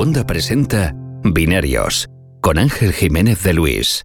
[0.00, 2.08] Segunda presenta Binarios
[2.40, 4.02] con Ángel Jiménez de Luis.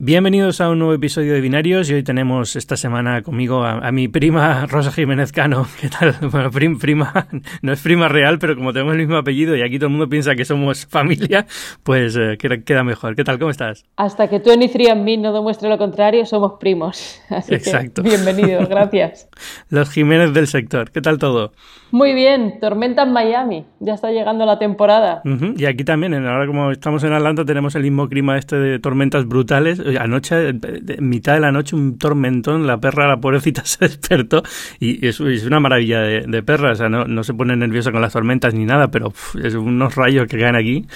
[0.00, 4.06] Bienvenidos a un nuevo episodio de Binarios y hoy tenemos esta semana conmigo a, mi
[4.06, 5.66] prima Rosa Jiménez Cano.
[5.80, 6.14] ¿Qué tal?
[6.30, 7.26] Bueno, prima,
[7.62, 10.08] no es prima real, pero como tenemos el mismo apellido y aquí todo el mundo
[10.08, 11.46] piensa que somos familia,
[11.82, 13.16] pues eh, queda, mejor.
[13.16, 13.40] ¿Qué tal?
[13.40, 13.86] ¿Cómo estás?
[13.96, 14.60] Hasta que tú en
[15.02, 17.20] mí no demuestre lo contrario, somos primos.
[17.48, 18.04] Exacto.
[18.04, 19.28] bienvenidos, gracias.
[19.68, 20.92] Los Jiménez del sector.
[20.92, 21.50] ¿Qué tal todo?
[21.90, 23.64] Muy bien, tormenta en Miami.
[23.80, 25.22] Ya está llegando la temporada.
[25.56, 29.26] Y aquí también, ahora como estamos en Atlanta, tenemos el mismo clima este de tormentas
[29.26, 34.42] brutales anoche, en mitad de la noche, un tormentón, la perra, la pobrecita, se despertó
[34.80, 38.54] y es, una maravilla de, perra, o sea, no, se pone nerviosa con las tormentas
[38.54, 40.86] ni nada, pero es unos rayos que caen aquí,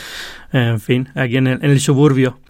[0.52, 2.41] en fin, aquí en el suburbio.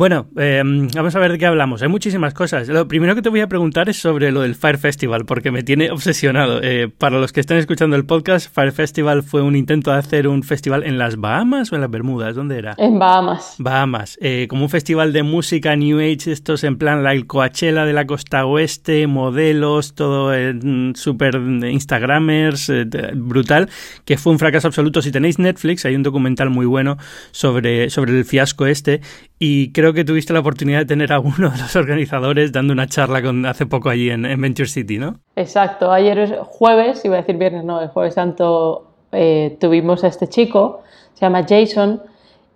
[0.00, 1.82] Bueno, em, vamos a ver de qué hablamos.
[1.82, 2.66] Hay muchísimas cosas.
[2.68, 5.62] Lo primero que te voy a preguntar es sobre lo del Fire Festival, porque me
[5.62, 6.62] tiene obsesionado.
[6.62, 10.26] Eh, para los que estén escuchando el podcast, Fire Festival fue un intento de hacer
[10.26, 12.34] un festival en las Bahamas o en las Bermudas.
[12.34, 12.74] ¿Dónde era?
[12.78, 13.56] En Bahamas.
[13.58, 14.16] Bahamas.
[14.22, 17.92] Eh, como un festival de música New Age, estos en plan la el Coachella de
[17.92, 20.58] la costa oeste, modelos, todo eh,
[20.94, 22.72] súper Instagramers,
[23.16, 23.68] brutal,
[24.06, 25.02] que fue un fracaso absoluto.
[25.02, 26.96] Si tenéis Netflix, hay un documental muy bueno
[27.32, 29.02] sobre, sobre el fiasco este
[29.42, 32.86] y creo que tuviste la oportunidad de tener a uno de los organizadores dando una
[32.86, 35.16] charla con, hace poco allí en, Venture City, ¿no?
[35.36, 40.28] Exacto, ayer jueves, iba a decir viernes, no, el jueves santo eh, tuvimos a este
[40.28, 40.82] chico,
[41.14, 42.02] se llama Jason,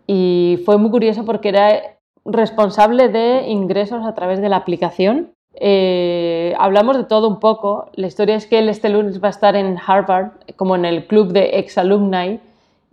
[0.06, 1.80] y fue muy curioso porque era
[2.24, 5.32] responsable de ingresos a través de la aplicación.
[5.54, 7.90] Eh, hablamos de todo un poco.
[7.94, 11.06] La historia es que él este lunes va a estar en Harvard, como en el
[11.06, 12.40] club de ex-alumni,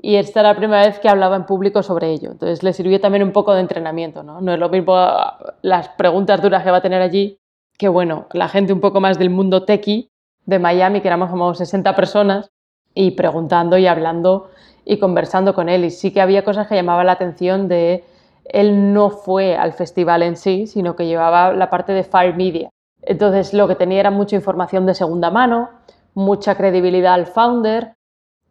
[0.04, 2.32] y esta era la primera vez que hablaba en público sobre ello.
[2.32, 4.42] Entonces le sirvió también un poco de entrenamiento, ¿no?
[4.42, 7.38] No es lo mismo ah, las preguntas duras que va a tener allí
[7.78, 10.10] que, bueno, la gente un poco más del mundo techie
[10.46, 12.50] de Miami, que éramos como 60 personas,
[12.94, 14.50] y preguntando y hablando
[14.86, 15.86] y conversando con él.
[15.86, 18.04] Y sí que había cosas que llamaban la atención de
[18.46, 22.70] él no fue al festival en sí, sino que llevaba la parte de Fire Media.
[23.04, 25.70] Entonces lo que tenía era mucha información de segunda mano,
[26.14, 27.94] mucha credibilidad al founder,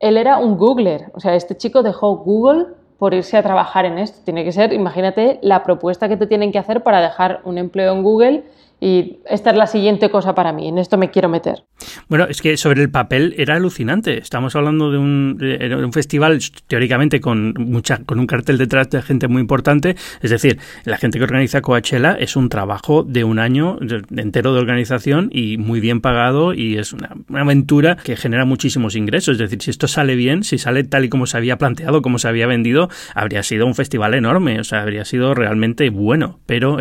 [0.00, 2.66] él era un Googler, o sea, este chico dejó Google
[2.99, 4.21] por irse a trabajar en esto.
[4.25, 7.94] Tiene que ser, imagínate, la propuesta que te tienen que hacer para dejar un empleo
[7.94, 8.44] en Google
[8.80, 11.64] y esta es la siguiente cosa para mí, en esto me quiero meter.
[12.08, 14.18] Bueno, es que sobre el papel era alucinante.
[14.18, 19.28] Estamos hablando de un, un festival teóricamente con mucha, con un cartel detrás de gente
[19.28, 19.96] muy importante.
[20.22, 23.78] Es decir, la gente que organiza Coachella es un trabajo de un año
[24.16, 29.34] entero de organización y muy bien pagado y es una, aventura que genera muchísimos ingresos.
[29.34, 32.19] Es decir, si esto sale bien, si sale tal y como se había planteado, como
[32.19, 34.60] se había vendido, habría sido un festival enorme.
[34.60, 36.40] O sea, habría sido realmente bueno.
[36.46, 36.78] Pero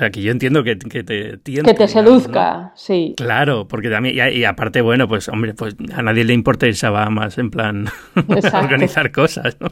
[0.00, 3.14] aquí yo entiendo que, que te que te seduzca, sí.
[3.16, 6.90] Claro, porque también, y, aparte, bueno, pues hombre, pues a nadie le importa irse a
[6.90, 7.86] Bahamas en plan
[8.54, 9.68] organizar cosas, ¿no?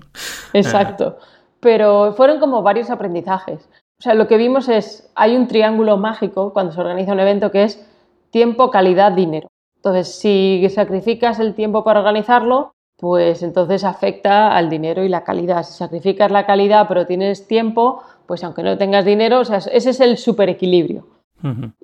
[0.52, 1.18] Exacto.
[1.60, 3.68] Pero fueron como varios aprendizajes.
[3.98, 7.50] O sea, lo que vimos es, hay un triángulo mágico cuando se organiza un evento
[7.50, 7.86] que es
[8.30, 9.48] tiempo, calidad, dinero.
[9.76, 15.62] Entonces, si sacrificas el tiempo para organizarlo, pues entonces afecta al dinero y la calidad.
[15.62, 19.90] Si sacrificas la calidad pero tienes tiempo, pues aunque no tengas dinero, o sea, ese
[19.90, 20.18] es el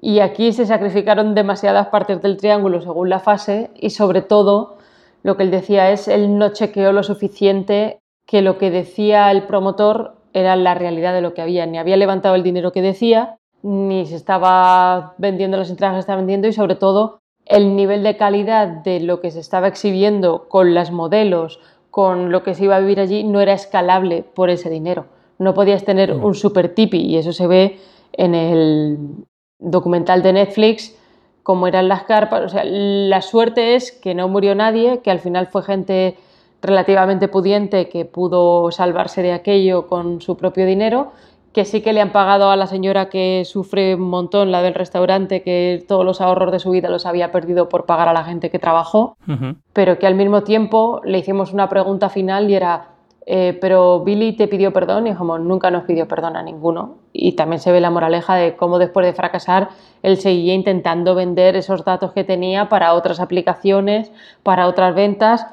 [0.00, 4.76] Y aquí se sacrificaron demasiadas partes del triángulo según la fase y sobre todo
[5.22, 9.44] lo que él decía es él no chequeó lo suficiente que lo que decía el
[9.44, 13.38] promotor era la realidad de lo que había, ni había levantado el dinero que decía,
[13.62, 18.16] ni se estaba vendiendo las entradas que estaba vendiendo y sobre todo el nivel de
[18.16, 22.76] calidad de lo que se estaba exhibiendo con las modelos, con lo que se iba
[22.76, 25.06] a vivir allí, no era escalable por ese dinero.
[25.38, 27.78] No podías tener un super tipi y eso se ve
[28.12, 28.98] en el,
[29.58, 30.96] documental de Netflix,
[31.42, 32.42] cómo eran las carpas.
[32.44, 36.16] O sea, la suerte es que no murió nadie, que al final fue gente
[36.62, 41.12] relativamente pudiente que pudo salvarse de aquello con su propio dinero,
[41.52, 44.74] que sí que le han pagado a la señora que sufre un montón, la del
[44.74, 48.24] restaurante, que todos los ahorros de su vida los había perdido por pagar a la
[48.24, 49.16] gente que trabajó,
[49.72, 52.88] pero que al mismo tiempo le hicimos una pregunta final y era,
[53.28, 56.98] eh, pero Billy te pidió perdón y como nunca nos pidió perdón a ninguno.
[57.12, 59.70] Y también se ve la moraleja de cómo después de fracasar
[60.04, 64.12] él seguía intentando vender esos datos que tenía para otras aplicaciones,
[64.44, 65.44] para otras ventas.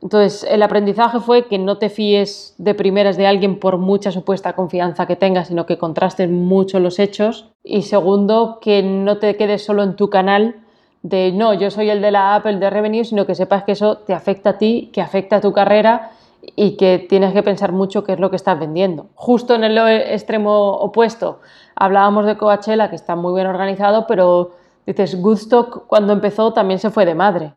[0.00, 4.52] Entonces, el aprendizaje fue que no te fíes de primeras de alguien por mucha supuesta
[4.52, 7.50] confianza que tengas, sino que contrastes mucho los hechos.
[7.64, 10.56] Y segundo, que no te quedes solo en tu canal
[11.02, 13.98] de no, yo soy el de la Apple de Revenue, sino que sepas que eso
[13.98, 16.12] te afecta a ti, que afecta a tu carrera
[16.54, 19.08] y que tienes que pensar mucho qué es lo que estás vendiendo.
[19.14, 21.40] Justo en el extremo opuesto,
[21.74, 24.52] hablábamos de Coachella, que está muy bien organizado, pero
[24.86, 27.54] Dices, Gusto cuando empezó también se fue de madre.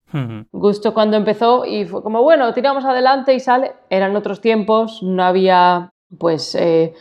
[0.52, 3.74] Gusto cuando empezó y fue como, bueno, tiramos adelante y sale.
[3.92, 6.96] Eran otros tiempos, no había pues eh,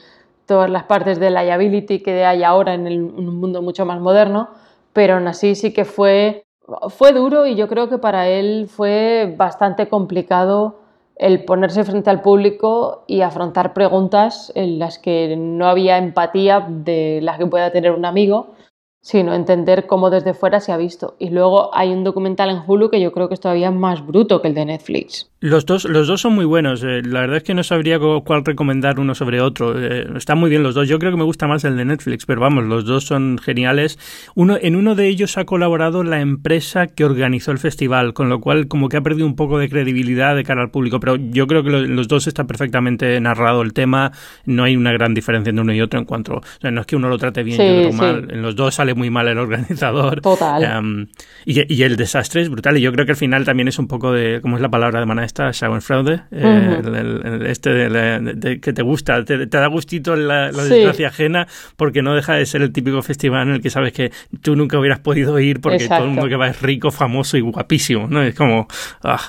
[0.44, 4.50] todas las partes de liability que hay ahora en, en, un mundo mucho más moderno,
[4.92, 6.44] pero aún así sí que fue,
[6.90, 10.77] fue duro y yo creo que para él fue bastante complicado
[11.18, 17.20] el ponerse frente al público y afrontar preguntas en las que no había empatía de
[17.22, 18.54] las que pueda tener un amigo
[19.00, 21.16] sino entender cómo desde fuera se ha visto.
[21.18, 24.42] Y luego hay un documental en Hulu que yo creo que es todavía más bruto
[24.42, 25.30] que el de Netflix.
[25.40, 26.82] Los dos, los dos son muy buenos.
[26.82, 29.80] Eh, la verdad es que no sabría cuál recomendar uno sobre otro.
[29.80, 30.88] Eh, están muy bien los dos.
[30.88, 33.98] Yo creo que me gusta más el de Netflix, pero vamos, los dos son geniales.
[34.34, 38.40] Uno, en uno de ellos ha colaborado la empresa que organizó el festival, con lo
[38.40, 40.98] cual como que ha perdido un poco de credibilidad de cara al público.
[40.98, 44.10] Pero yo creo que los dos está perfectamente narrado el tema.
[44.44, 46.34] No hay una gran diferencia entre uno y otro en cuanto...
[46.38, 48.28] O sea, no es que uno lo trate bien y otro mal.
[48.30, 50.20] En los dos sale muy mal el organizador.
[50.20, 50.62] Total.
[50.64, 51.06] Em,
[51.44, 52.76] y, el desastre es brutal.
[52.78, 54.40] Y yo creo que al final también es un poco de...
[54.42, 55.52] ¿Cómo es la palabra de Mana esta?
[55.52, 56.22] Schadenfreude.
[56.30, 61.46] Eh, este de, que te gusta, te, da gustito la, desgracia ajena
[61.76, 64.12] porque no deja de ser el típico festival en el que sabes que
[64.42, 67.40] tú nunca hubieras podido ir porque todo el mundo que va es rico, famoso y
[67.40, 68.06] guapísimo.
[68.08, 68.22] ¿no?
[68.22, 68.66] Es como...
[69.02, 69.20] Ah,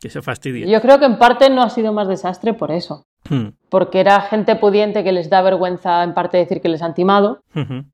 [0.00, 0.66] que se fastidia.
[0.66, 3.06] Yo creo que en parte no ha sido más desastre por eso.
[3.28, 3.48] Hmm.
[3.68, 7.40] Porque era gente pudiente que les da vergüenza en parte decir que les han timado.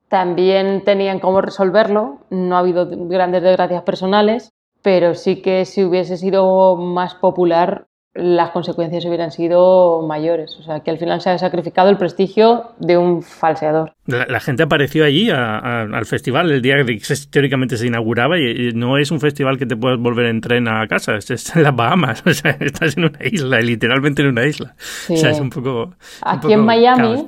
[0.09, 2.19] También tenían cómo resolverlo.
[2.31, 4.53] No ha habido grandes desgracias personales,
[4.83, 10.57] pero sí que si hubiese sido más popular, las consecuencias hubieran sido mayores.
[10.59, 13.95] O sea, que al final se ha sacrificado el prestigio de un falseador.
[14.07, 17.01] La, gente apareció allí al festival el día que
[17.31, 20.87] teóricamente se inauguraba y, no es un festival que te puedas volver en tren a
[20.89, 24.75] casa, es, en las Bahamas, o sea, estás en una isla, literalmente en una isla.
[25.09, 25.95] O sea, es un poco...
[26.23, 27.27] Aquí en Miami...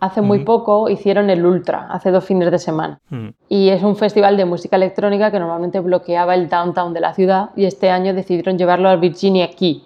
[0.00, 3.00] Hace muy poco hicieron el Ultra, hace dos fines de semana.
[3.48, 7.50] Y es un festival de música electrónica que normalmente bloqueaba el downtown de la ciudad
[7.56, 9.82] y este año decidieron llevarlo al Virginia Key,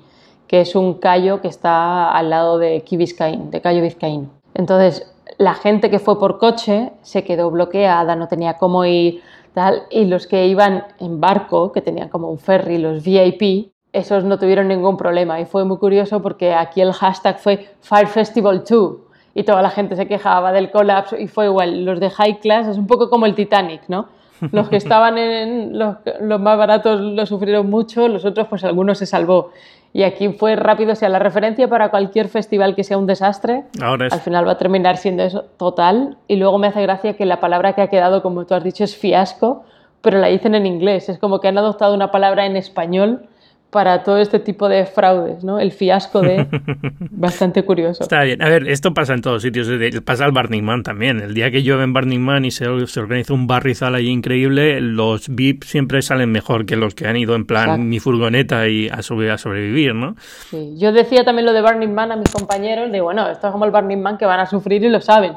[0.49, 4.31] que es un callo que está al lado de Key Biscayne, de Cayo Vizcaíno.
[4.55, 9.23] Entonces, la gente que fue por coche se quedó bloqueada, no tenía cómo ir,
[9.55, 14.25] tal, y los que iban en barco, que tenían como un ferry, los VIP, esos
[14.25, 15.41] no tuvieron ningún problema.
[15.41, 18.97] Y fue muy curioso porque aquí el hashtag fue Fire Festival 2
[19.35, 21.85] y toda la gente se quejaba del colapso y fue igual.
[21.85, 24.09] Los de high class es un poco como el Titanic, ¿no?
[24.53, 28.99] Los que estaban en los, los más baratos lo sufrieron mucho, los otros pues algunos
[28.99, 29.50] se salvó.
[29.93, 33.64] Y aquí fue rápido, o sea, la referencia para cualquier festival que sea un desastre,
[33.81, 36.19] al final va a terminar siendo eso total.
[36.29, 38.85] Y luego me hace gracia que la palabra que ha quedado, como tú has dicho,
[38.85, 39.64] es fiasco,
[40.02, 41.08] pero la dicen en inglés.
[41.08, 43.27] Es como que han adoptado una palabra en español
[43.70, 45.59] para todo este tipo de fraudes, ¿no?
[45.59, 46.47] El fiasco de...
[47.11, 48.03] Bastante curioso.
[48.03, 48.43] Está bien.
[48.43, 49.69] A ver, esto pasa en todos sitios.
[50.05, 51.20] Pasa al Burning Man también.
[51.20, 55.29] El día que llueve en Burning Man y se, organiza un barrizal allí increíble, los
[55.29, 59.00] VIP siempre salen mejor que los que han ido en plan mi furgoneta y a,
[59.00, 60.14] a sobrevivir, ¿no?
[60.50, 60.75] Sí.
[60.79, 63.67] Yo decía también lo de Burning Man a mis compañeros, de bueno, esto es como
[63.67, 65.32] el Burning Man que van a sufrir y lo saben.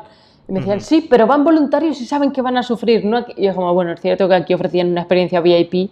[0.48, 3.06] Y me decían, sí, pero van voluntarios y saben que van a sufrir.
[3.06, 3.25] ¿no?
[3.36, 5.92] Y yo como, bueno, es cierto que aquí ofrecían una experiencia VIP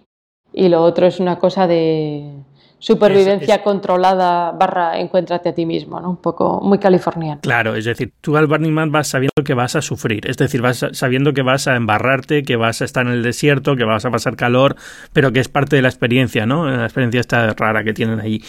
[0.53, 2.39] y lo otro es una cosa de
[2.79, 6.09] supervivencia controlada barra encuéntrate a ti mismo, ¿no?
[6.09, 7.41] Un poco muy californiano.
[7.41, 10.61] Claro, es decir, tú al Burning Man vas sabiendo que vas a sufrir, es decir,
[10.61, 14.05] vas sabiendo que vas a embarrarte, que vas a estar en el desierto, que vas
[14.05, 14.77] a pasar calor,
[15.11, 16.69] pero que es parte de la experiencia, ¿no?
[16.69, 18.41] La experiencia esta rara que tienen allí.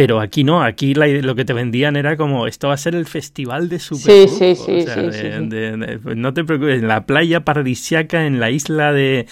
[0.00, 3.04] Pero aquí no, aquí lo que te vendían era como, esto va a ser el
[3.04, 4.28] festival de super.
[4.28, 4.86] Sí, sí, sí,
[6.02, 9.26] pues no te preocupes, en la playa paradisiaca, en la isla de,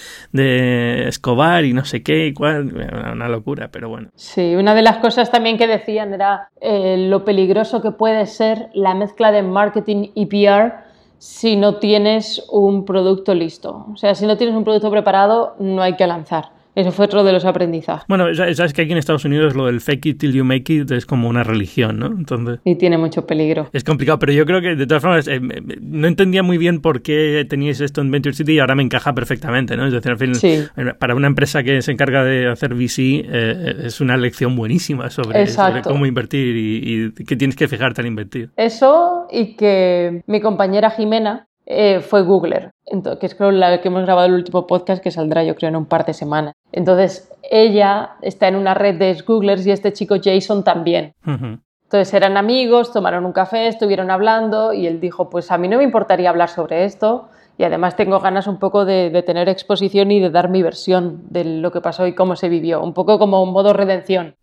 [1.07, 2.71] Escobar y no sé qué, cuál,
[3.13, 4.09] una locura, pero bueno.
[4.13, 8.67] Sí, una de las cosas también que decían era eh, lo peligroso que puede ser
[8.75, 10.83] la mezcla de marketing y PR
[11.17, 13.87] si no tienes un producto listo.
[13.91, 16.58] O sea, si no tienes un producto preparado, no hay que lanzar.
[16.75, 18.05] Eso fue otro de los aprendizajes.
[18.07, 20.89] Bueno, sabes que aquí en Estados Unidos lo del fake it till you make it
[20.91, 22.07] es como una religión, ¿no?
[22.07, 22.59] Entonces...
[22.63, 23.69] Y tiene mucho peligro.
[23.73, 25.39] Es complicado, pero yo creo que de todas formas eh,
[25.81, 29.13] no entendía muy bien por qué teníais esto en Venture City y ahora me encaja
[29.13, 29.87] perfectamente, ¿no?
[29.87, 33.75] Es decir, al fin, eh, para una empresa que se encarga de hacer VC eh,
[33.85, 35.45] es una lección buenísima sobre,
[35.83, 38.51] cómo invertir y, y qué tienes que fijarte al invertir.
[38.55, 42.71] Eso y que mi compañera Jimena, eh, fue Googler,
[43.19, 45.75] que es creo la que hemos grabado el último podcast que saldrá yo creo en
[45.75, 46.55] un par de semanas.
[46.71, 51.13] Entonces ella está en una red de Googlers y este chico Jason también.
[51.23, 55.77] Entonces eran amigos, tomaron un café, estuvieron hablando y él dijo, pues a mí no
[55.77, 60.19] me importaría hablar sobre esto y además tengo ganas un poco de, tener exposición y
[60.19, 63.43] de dar mi versión de lo que pasó y cómo se vivió, un poco como
[63.43, 64.35] un modo redención.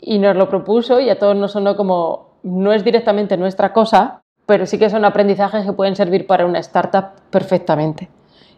[0.00, 4.21] Y nos lo propuso y a todos nos sonó como, no es directamente nuestra cosa,
[4.52, 8.10] pero sí que son aprendizajes que pueden servir para una startup perfectamente.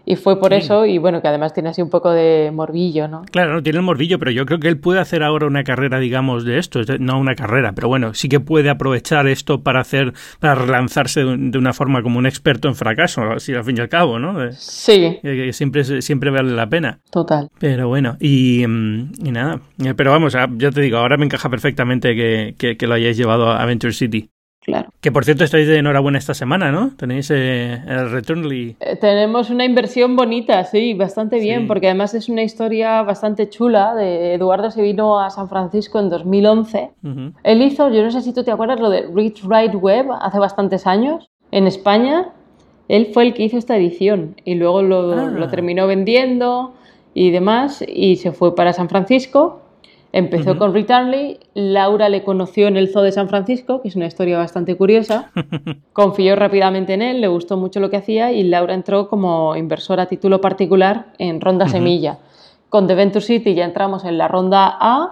[0.06, 3.22] y fue por eso, y bueno, que además tiene así un poco de morbillo, ¿no?
[3.30, 5.98] Claro, no tiene el morbillo, pero yo creo que él puede hacer ahora una carrera,
[5.98, 10.12] digamos, de esto, no una carrera, pero bueno, sí que puede aprovechar esto para hacer,
[10.40, 13.88] para relanzarse de una forma como un experto en fracaso, así al fin y al
[13.88, 14.50] cabo, ¿no?
[14.52, 15.20] Sí.
[15.22, 16.98] Que siempre, siempre vale la pena.
[17.10, 17.48] Total.
[17.58, 21.48] Pero bueno, y, mm, y nada, eh, pero vamos, ya te digo, ahora me encaja
[21.48, 24.33] perfectamente que, que lo hayáis llevado a Adventure City.
[24.64, 24.88] Claro.
[25.02, 26.92] Que por cierto estáis de enhorabuena esta semana, ¿no?
[26.96, 28.76] Tenéis eh, el Returnly.
[28.80, 33.94] Eh, tenemos una inversión bonita, sí, bastante bien, porque además es una historia bastante chula
[33.94, 36.90] de Eduardo se vino a San Francisco en 2011.
[37.42, 40.38] Él hizo, yo no sé si tú te acuerdas, lo de Read Write Web hace
[40.38, 42.30] bastantes años en España.
[42.88, 45.24] Él fue el que hizo esta edición y luego lo, ah.
[45.26, 46.74] lo terminó vendiendo
[47.12, 49.63] y demás y se fue para San Francisco
[50.16, 54.06] Empezó con Returnly, Laura le conoció en el Zoo de San Francisco, que es una
[54.06, 55.32] historia bastante curiosa.
[55.92, 60.04] Confió rápidamente en él, le gustó mucho lo que hacía y Laura entró como inversora
[60.04, 62.18] a título particular en Ronda Semilla.
[62.68, 65.10] Con The Venture City ya entramos en la ronda A,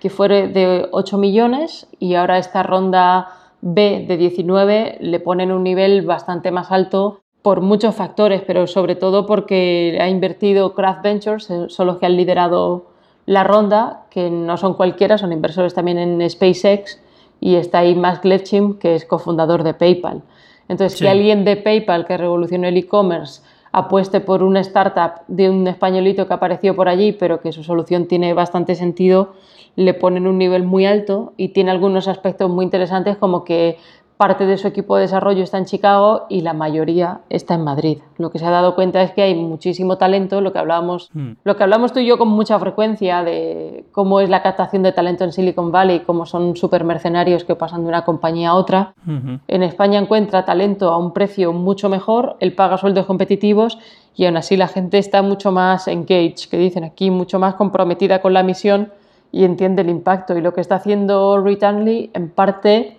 [0.00, 3.28] que fue de 8 millones, y ahora esta ronda
[3.60, 8.96] B de 19 le ponen un nivel bastante más alto por muchos factores, pero sobre
[8.96, 12.91] todo porque ha invertido Craft Ventures, eh, son los que han liderado
[13.26, 17.00] la ronda, que no son cualquiera, son inversores también en SpaceX,
[17.40, 20.22] y está ahí Max Levchin, que es cofundador de PayPal.
[20.68, 25.66] Entonces, si alguien de PayPal que revolucionó el e-commerce apueste por una startup de un
[25.66, 29.34] españolito que apareció por allí, pero que su solución tiene bastante sentido,
[29.76, 33.78] le ponen un nivel muy alto y tiene algunos aspectos muy interesantes como que
[34.22, 37.98] parte de su equipo de desarrollo está en Chicago y la mayoría está en Madrid.
[38.18, 41.32] Lo que se ha dado cuenta es que hay muchísimo talento, lo que hablábamos, hmm.
[41.42, 44.92] lo que hablamos tú y yo con mucha frecuencia de cómo es la captación de
[44.92, 48.94] talento en Silicon Valley, cómo son super mercenarios que pasan de una compañía a otra.
[49.48, 53.76] En España encuentra talento a un precio mucho mejor, él paga sueldos competitivos
[54.14, 58.22] y aún así la gente está mucho más engaged, que dicen aquí, mucho más comprometida
[58.22, 58.92] con la misión
[59.32, 60.38] y entiende el impacto.
[60.38, 62.98] Y lo que está haciendo Returnly en parte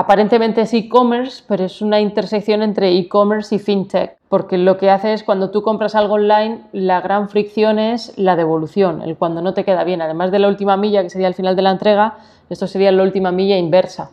[0.00, 5.12] Aparentemente es e-commerce, pero es una intersección entre e-commerce y fintech, porque lo que hace
[5.12, 9.54] es cuando tú compras algo online, la gran fricción es la devolución, el cuando no
[9.54, 10.00] te queda bien.
[10.00, 13.02] Además de la última milla, que sería el final de la entrega, esto sería la
[13.02, 14.12] última milla inversa.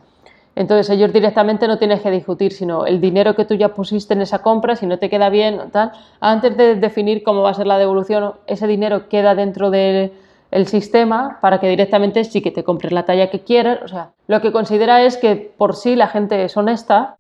[0.56, 4.22] Entonces ellos directamente no tienes que discutir, sino el dinero que tú ya pusiste en
[4.22, 7.68] esa compra, si no te queda bien, tal, antes de definir cómo va a ser
[7.68, 10.12] la devolución, ese dinero queda dentro de
[10.56, 13.80] el sistema para que directamente sí que te compres la talla que quieras.
[13.84, 17.18] O sea, lo que considera es que por sí la gente es honesta,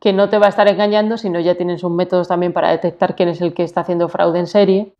[0.00, 3.16] que no te va a estar engañando, sino ya tienen sus métodos también para detectar
[3.16, 4.92] quién es el que está haciendo fraude en serie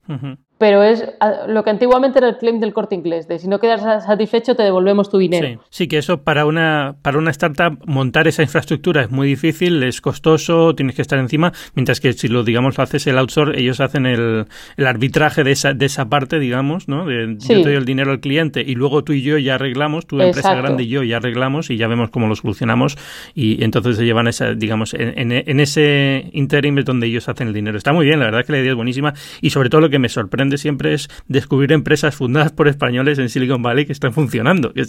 [0.58, 1.04] pero es
[1.48, 4.62] lo que antiguamente era el claim del corte inglés, de si no quedas satisfecho te
[4.62, 5.46] devolvemos tu dinero.
[5.46, 9.82] Sí, sí que eso para una, para una startup montar esa infraestructura es muy difícil,
[9.82, 13.58] es costoso, tienes que estar encima, mientras que si lo digamos lo haces el outsource,
[13.60, 14.46] ellos hacen el,
[14.76, 17.04] el arbitraje de esa, de esa parte, digamos, ¿no?
[17.04, 20.06] De, Yo te doy el dinero al cliente y luego tú y yo ya arreglamos,
[20.06, 22.96] tu empresa grande y yo ya arreglamos y ya vemos cómo lo solucionamos
[23.34, 27.54] y, entonces se llevan esa, digamos, en, en, ese interim es donde ellos hacen el
[27.54, 27.76] dinero.
[27.76, 29.93] Está muy bien, la verdad que la idea es buenísima y sobre todo lo que
[29.98, 34.72] me sorprende siempre es descubrir empresas fundadas por españoles en Silicon Valley que están funcionando,
[34.72, 34.84] que,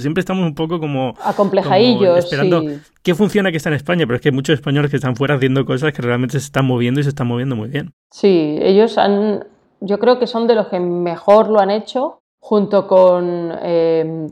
[0.00, 1.14] siempre estamos un poco como...
[1.24, 2.64] Acomplejadillos, esperando
[3.02, 5.34] qué funciona que está en España, pero es que hay muchos españoles que están fuera
[5.34, 7.92] haciendo cosas que realmente se están moviendo y se están moviendo muy bien.
[8.10, 9.44] Sí, ellos han...
[9.80, 14.26] Yo creo que son de los que mejor lo han hecho, junto con eh,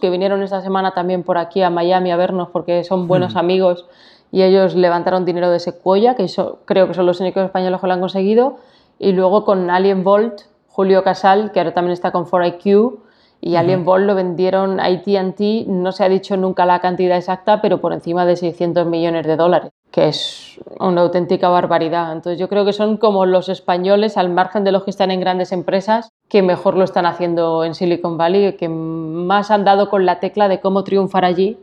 [0.00, 3.38] que vinieron esta semana también por aquí a Miami a vernos porque son buenos hmm.
[3.38, 3.86] amigos
[4.30, 6.26] y ellos levantaron dinero de Sequoia, que
[6.66, 8.56] creo que son los únicos españoles que lo han conseguido,
[8.98, 12.98] y luego con Alien Vault, Julio Casal, que ahora también está con 4IQ,
[13.40, 17.60] y Alien Vault lo vendieron a AT&T, no se ha dicho nunca la cantidad exacta,
[17.62, 22.12] pero por encima de 600 millones de dólares, que es una auténtica barbaridad.
[22.12, 25.20] Entonces yo creo que son como los españoles, al margen de los que están en
[25.20, 30.04] grandes empresas, que mejor lo están haciendo en Silicon Valley, que más han dado con
[30.04, 31.58] la tecla de cómo triunfar allí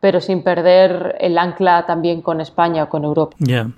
[0.00, 3.36] pero sin perder el ancla también con España o con Europa.
[3.38, 3.68] Ya,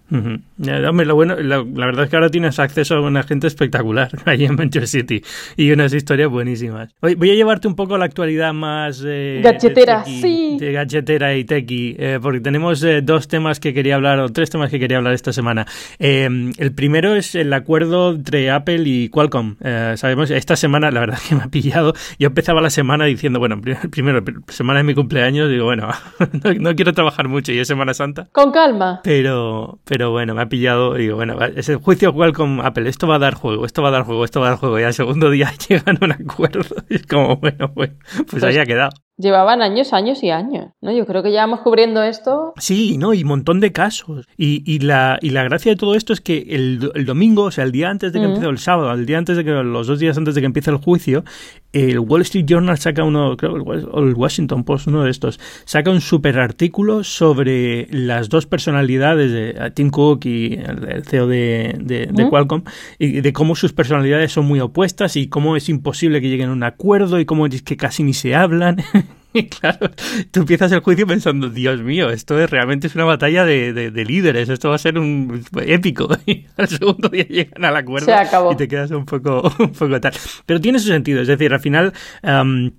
[0.59, 4.55] lo bueno, la, verdad es que ahora tienes acceso a una gente espectacular allí en
[4.55, 5.23] Manchester City
[5.57, 6.95] y unas historias buenísimas.
[7.01, 9.03] Voy, voy a llevarte un poco a la actualidad más...
[9.07, 10.59] Eh, gachetera, sí.
[10.61, 14.51] De gachetera y tequi, eh, porque tenemos eh, dos temas que quería hablar, o tres
[14.51, 15.67] temas que quería hablar esta semana.
[15.99, 19.57] Em, el primero es el acuerdo entre Apple y Qualcomm.
[19.95, 23.61] sabemos, esta semana, la verdad que me ha pillado, yo empezaba la semana diciendo, bueno,
[23.91, 25.89] primero, semana de mi cumpleaños, digo, bueno,
[26.61, 28.29] no, quiero trabajar mucho y es Semana Santa.
[28.33, 29.01] Con calma.
[29.05, 32.89] Pero, pero bueno, me ha pillado y digo, bueno, es el juicio igual con Apple.
[32.89, 34.79] Esto va a dar juego, esto va a dar juego, esto va a dar juego.
[34.79, 36.77] Y al segundo día llegan a un acuerdo.
[36.89, 38.91] Y es como, bueno, pues, pues, pues ahí ha quedado.
[39.21, 40.93] Llevaban años, años y años, ¿no?
[40.93, 42.55] Yo creo que llevamos cubriendo esto.
[42.57, 43.13] Sí, ¿no?
[43.13, 44.27] Y un montón de casos.
[44.37, 47.51] Y, y, la, y la gracia de todo esto es que el, el domingo, o
[47.51, 49.87] sea, el día antes de que empiece el sábado, el día antes de que, los
[49.87, 51.25] dos días antes de que empiece el juicio,
[51.73, 56.01] el Wall Street Journal saca uno, creo, el Washington Post, uno de estos, saca un
[56.01, 62.29] super artículo sobre las dos personalidades de Tim Cook y el, CEO de, de, de
[62.29, 62.63] Qualcomm,
[62.99, 66.53] y de cómo sus personalidades son muy opuestas y cómo es imposible que lleguen a
[66.53, 68.79] un acuerdo y cómo es que casi ni se hablan.
[69.33, 69.91] Y claro,
[70.31, 74.05] tú empiezas el juicio pensando, Dios mío, esto es, realmente es una batalla de, de,
[74.05, 76.09] líderes, esto va a ser un épico.
[76.27, 78.13] Y al segundo día llegan al acuerdo
[78.53, 80.13] y te quedas un poco, un poco tal.
[80.47, 81.93] Pero tiene su sentido, es decir, al final...
[82.23, 82.71] Um,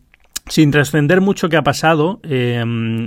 [0.52, 2.62] sin trascender mucho que ha pasado, eh,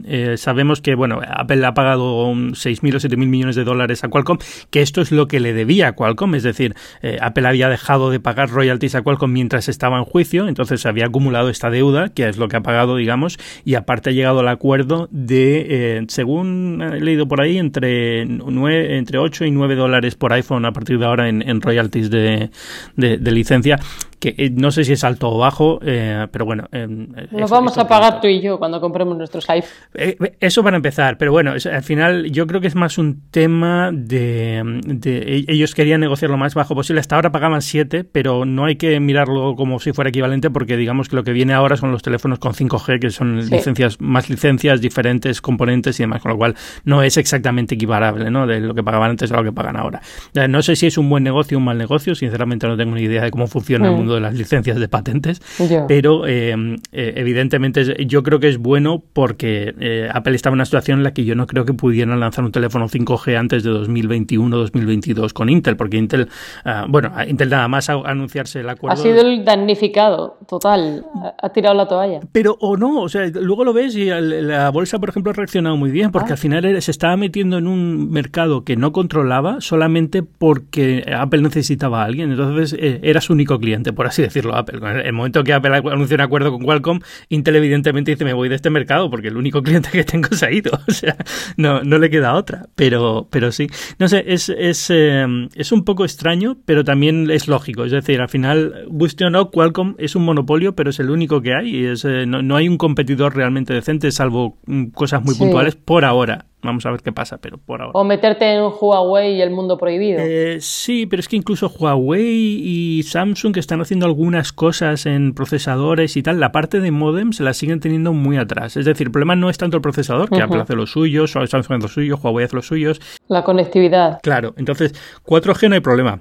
[0.06, 4.38] eh, sabemos que bueno, Apple ha pagado 6.000 o 7.000 millones de dólares a Qualcomm,
[4.70, 8.10] que esto es lo que le debía a Qualcomm, es decir, eh, Apple había dejado
[8.10, 12.08] de pagar royalties a Qualcomm mientras estaba en juicio, entonces se había acumulado esta deuda,
[12.08, 16.80] que es lo que ha pagado, digamos, y aparte ha llegado al acuerdo de, según
[16.80, 20.98] he leído por ahí, entre, 9, entre 8 y 9 dólares por iPhone a partir
[20.98, 22.50] de ahora en, royalties de
[22.96, 23.78] licencia,
[24.18, 26.68] que eh, no sé si es alto o bajo, eh, pero bueno.
[26.73, 26.87] Eh,
[27.30, 30.16] Nos vamos a pagar tú y yo cuando compremos nuestros iPhones.
[30.40, 34.62] eso para empezar, pero bueno, al final yo creo que es más un tema de,
[35.04, 37.00] e, Ellos querían negociar lo más bajo posible.
[37.00, 41.09] Hasta ahora pagaban 7, pero no hay que mirarlo como si fuera equivalente porque digamos
[41.09, 44.80] que lo que viene ahora son los teléfonos con 5G, que son licencias, más licencias,
[44.80, 46.54] diferentes componentes y demás, con lo cual
[46.85, 48.47] no es exactamente equivalable ¿no?
[48.47, 50.00] de lo que pagaban antes a lo que pagan ahora.
[50.49, 53.02] No sé si es un buen negocio o un mal negocio, sinceramente no tengo ni
[53.02, 53.97] idea de cómo funciona el mm.
[54.04, 55.40] Mundo de las licencias de patentes,
[55.88, 56.54] pero eh,
[56.92, 61.04] eh, evidentemente yo creo que es bueno porque eh, Apple estaba en una situación en
[61.04, 65.49] la que yo no creo que pudieran lanzar un teléfono 5G antes de 2021-2022 con
[65.49, 66.28] Intel, porque Intel,
[66.64, 68.94] ah, bueno, Intel nada más a anunciarse el acuerdo.
[68.94, 71.04] Ha sido el damnificado, total,
[71.42, 72.20] ha tirado la toalla.
[72.32, 75.76] Pero o no, o sea, luego lo ves y la bolsa, por ejemplo, ha reaccionado
[75.76, 76.34] muy bien, porque ah.
[76.34, 82.02] al final se estaba metiendo en un mercado que no controlaba solamente porque Apple necesitaba
[82.02, 83.92] a alguien, entonces era su único cliente.
[83.94, 84.78] Por así decirlo, Apple.
[84.82, 88.48] En el momento que Apple anunció un acuerdo con Qualcomm, Intel evidentemente dice, me voy
[88.48, 90.73] de este mercado porque el único cliente que tengo se ha ido.
[90.86, 91.16] O sea,
[91.56, 92.66] no, no le queda otra.
[92.76, 93.66] Pero, pero sí.
[93.99, 97.84] No sé, es, es, eh, es un poco extraño, pero también es lógico.
[97.84, 101.40] Es decir, al final, guste o no, Qualcomm es un monopolio, pero es el único
[101.40, 101.76] que hay.
[101.76, 105.75] Y es, eh, no, no, hay un competidor realmente decente, salvo mm, cosas muy puntuales
[105.75, 106.47] por ahora.
[106.64, 107.92] Vamos a ver qué pasa, pero por ahora.
[107.94, 110.18] O meterte en Huawei y el mundo prohibido.
[110.20, 115.34] Eh, sí, pero es que incluso Huawei y Samsung que están haciendo algunas cosas en
[115.34, 118.76] procesadores y tal, la parte de modem se la siguen teniendo muy atrás.
[118.76, 121.58] Es decir, el problema no es tanto el procesador, que Apple hace los suyos, Samsung
[121.58, 123.00] hace los suyos, Huawei hace los suyos.
[123.28, 124.20] La conectividad.
[124.22, 126.20] Claro, entonces 4G no hay problema.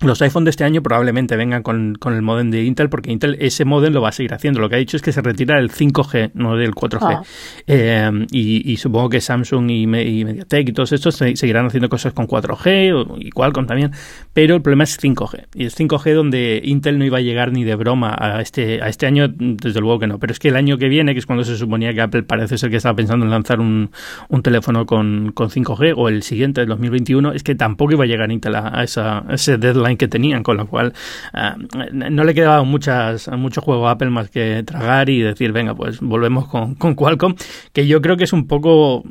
[0.00, 3.36] Los iPhone de este año probablemente vengan con, con, el modem de Intel porque Intel
[3.40, 4.60] ese modem lo va a seguir haciendo.
[4.60, 7.00] Lo que ha dicho es que se retira el 5G, no del 4G.
[7.02, 7.22] Ah.
[7.66, 13.18] Eh, y, supongo que Samsung y, Mediatek y todos estos seguirán haciendo cosas con 4G
[13.18, 13.92] y Qualcomm también.
[14.32, 15.46] Pero el problema es 5G.
[15.54, 18.88] Y es 5G donde Intel no iba a llegar ni de broma a este, a
[18.88, 20.18] este año, desde luego que no.
[20.18, 22.58] Pero es que el año que viene, que es cuando se suponía que Apple parece
[22.58, 23.90] ser que estaba pensando en lanzar un,
[24.28, 28.06] un teléfono con, con 5G, o el siguiente, el 2021, es que tampoco iba a
[28.06, 30.92] llegar Intel a, esa, a ese deadline que tenían, con lo cual
[31.32, 31.56] ah,
[31.92, 36.00] no le quedaba muchas, mucho juego a Apple más que tragar y decir, venga, pues
[36.00, 37.34] volvemos con, con Qualcomm,
[37.72, 39.04] que yo creo que es un poco...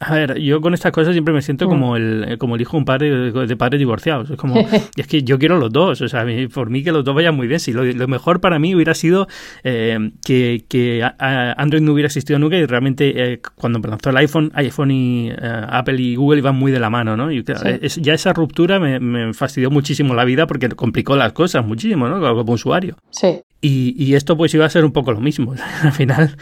[0.00, 2.78] A ver, yo con estas cosas siempre me siento como el, como el hijo de
[2.78, 4.30] un padre de padres divorciados.
[4.30, 4.54] Es como,
[4.96, 7.46] es que yo quiero los dos, o sea, por mí que los dos vayan muy
[7.46, 7.60] bien.
[7.60, 9.28] Si lo, mejor para mí hubiera sido
[9.64, 14.50] eh, que, que, Android no hubiera existido nunca y realmente eh, cuando lanzó el iPhone,
[14.54, 17.30] iPhone y eh, Apple y Google iban muy de la mano, ¿no?
[17.30, 22.08] Y ya esa ruptura me, me fastidió muchísimo la vida porque complicó las cosas muchísimo,
[22.08, 22.20] ¿no?
[22.20, 22.96] Como usuario.
[23.10, 23.42] Sí.
[23.64, 25.54] Y, esto pues iba a ser un poco lo mismo.
[25.82, 26.36] Al final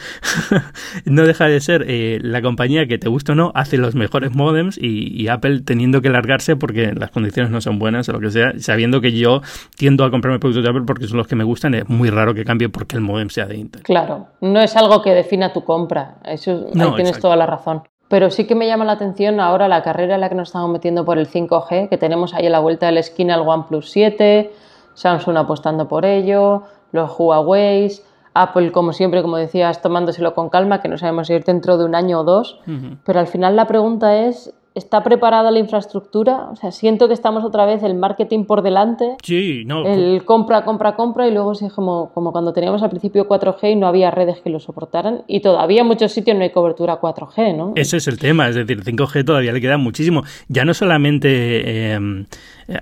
[1.04, 4.34] no deja de ser eh, la compañía que te gusta o no hace los mejores
[4.34, 8.30] modems y, Apple teniendo que largarse porque las condiciones no son buenas o lo que
[8.30, 9.42] sea, sabiendo que yo
[9.76, 12.34] tiendo a comprarme productos de Apple porque son los que me gustan, es muy raro
[12.34, 13.82] que cambie porque el modem sea de Intel.
[13.82, 17.82] Claro, no es algo que defina tu compra, eso ahí tienes toda la razón.
[18.10, 20.68] Pero sí que me llama la atención ahora la carrera en la que nos estamos
[20.68, 23.88] metiendo por el 5G, que tenemos ahí a la vuelta de la esquina el OnePlus
[23.88, 24.52] 7,
[24.94, 27.88] Samsung apostando por ello, los Huawei,
[28.34, 31.84] Apple, como siempre, como decías, tomándoselo con calma, que no sabemos si ir dentro de
[31.84, 32.58] un año o dos.
[33.04, 36.48] Pero al final la pregunta es, ¿Está preparada la infraestructura?
[36.50, 39.16] O sea, siento que estamos otra vez el marketing por delante.
[39.22, 39.84] Sí, no.
[39.84, 43.76] El compra, compra, compra y luego es como, como cuando teníamos al principio 4G y
[43.76, 47.56] no había redes que lo soportaran y todavía en muchos sitios no hay cobertura 4G,
[47.56, 47.72] ¿no?
[47.74, 50.22] Ese es el tema, es decir, 5G todavía le queda muchísimo.
[50.48, 51.94] Ya no solamente...
[51.94, 52.26] Eh,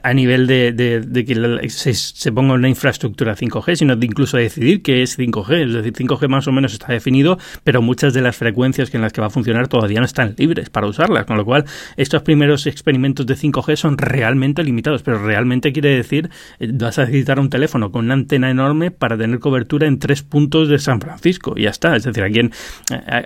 [0.03, 5.19] a nivel de, que se, ponga una infraestructura 5G, sino de incluso decidir qué es
[5.19, 5.67] 5G.
[5.67, 9.13] Es decir, 5G más o menos está definido, pero muchas de las frecuencias en las
[9.13, 11.65] que va a funcionar todavía no están libres para usarlas, con lo cual
[11.97, 17.03] estos primeros experimentos de 5G son realmente limitados, pero realmente quiere decir, eh, vas a
[17.03, 21.01] necesitar un teléfono con una antena enorme para tener cobertura en tres puntos de San
[21.01, 21.97] Francisco y ya está.
[21.97, 22.41] Es decir, aquí,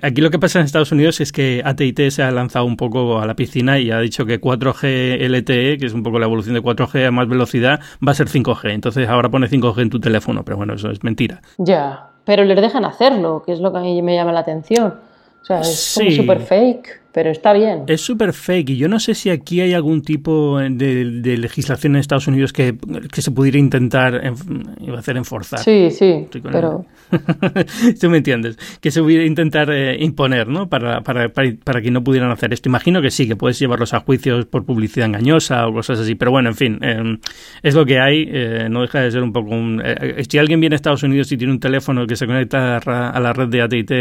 [0.03, 3.21] aquí lo que pasa en Estados Unidos es que AT&T se ha lanzado un poco
[3.21, 6.52] a la piscina y ha dicho que 4G LTE, que es un poco la evolución
[6.55, 8.71] de 4G a más velocidad, va a ser 5G.
[8.71, 11.41] Entonces ahora pone 5G en tu teléfono, pero bueno, eso es mentira.
[11.59, 14.95] Ya, pero les dejan hacerlo, que es lo que a mí me llama la atención.
[15.43, 17.85] O sea, es como súper fake pero está bien.
[17.87, 21.05] Es súper fake y yo no sé si aquí hay algún tipo de,
[21.37, 22.75] legislación en Estados Unidos que,
[23.13, 25.61] se pudiera intentar a hacer enforzar.
[25.61, 26.87] Sí, sí, pero...
[28.01, 30.69] Tú me entiendes, que se pudiera intentar eh, imponer, ¿no?
[30.69, 32.69] Para, para, para, que no pudieran hacer esto.
[32.69, 36.31] Imagino que sí, que puedes llevarlos a juicios por publicidad engañosa o cosas así, pero
[36.31, 37.19] bueno, en fin, em,
[37.63, 39.83] es lo que hay, eh, no deja de ser un poco un...
[39.85, 43.21] Eh, si alguien viene a Estados Unidos y tiene un teléfono que se conecta a
[43.21, 43.95] la red de AT&T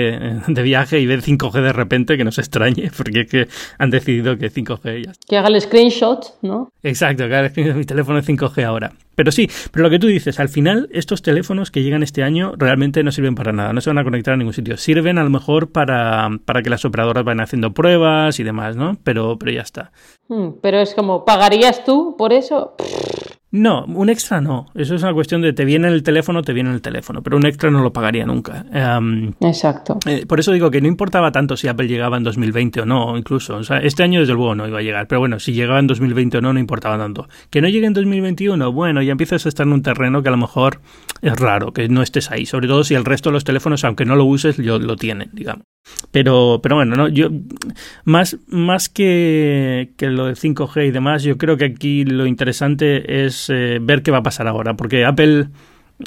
[0.47, 3.89] de viaje y ve 5G de repente, que no se extrañe, porque es que han
[3.89, 6.69] decidido que 5G ya Que haga el screenshot, ¿no?
[6.83, 8.93] Exacto, que haga el screenshot de mi teléfono es 5G ahora.
[9.15, 12.53] Pero sí, pero lo que tú dices, al final estos teléfonos que llegan este año
[12.57, 14.77] realmente no sirven para nada, no se van a conectar a ningún sitio.
[14.77, 18.97] Sirven a lo mejor para, para que las operadoras vayan haciendo pruebas y demás, ¿no?
[19.03, 19.91] Pero, pero ya está.
[20.27, 22.75] Hmm, pero es como, ¿pagarías tú por eso?
[23.51, 24.67] No, un extra no.
[24.73, 27.45] Eso es una cuestión de te viene el teléfono, te viene el teléfono, pero un
[27.45, 28.65] extra no lo pagaría nunca.
[28.71, 29.99] Em, Exacto.
[30.05, 33.17] Eh, por eso digo que no importaba tanto si Apple llegaba en 2020 o no,
[33.17, 33.57] incluso.
[33.57, 35.87] O sea, este año desde luego no iba a llegar, pero bueno, si llegaba en
[35.87, 37.27] 2020 o no, no importaba tanto.
[37.49, 40.31] Que no llegue en 2021, bueno, ya empiezas a estar en un terreno que a
[40.31, 40.79] lo mejor
[41.21, 44.05] es raro que no estés ahí, sobre todo si el resto de los teléfonos, aunque
[44.05, 45.65] no lo uses, lo, lo tienen, digamos.
[46.11, 47.29] Pero, pero bueno, no, yo
[48.03, 53.25] más, más que, que, lo de 5G y demás, yo creo que aquí lo interesante
[53.25, 55.47] es eh, ver qué va a pasar ahora, porque Apple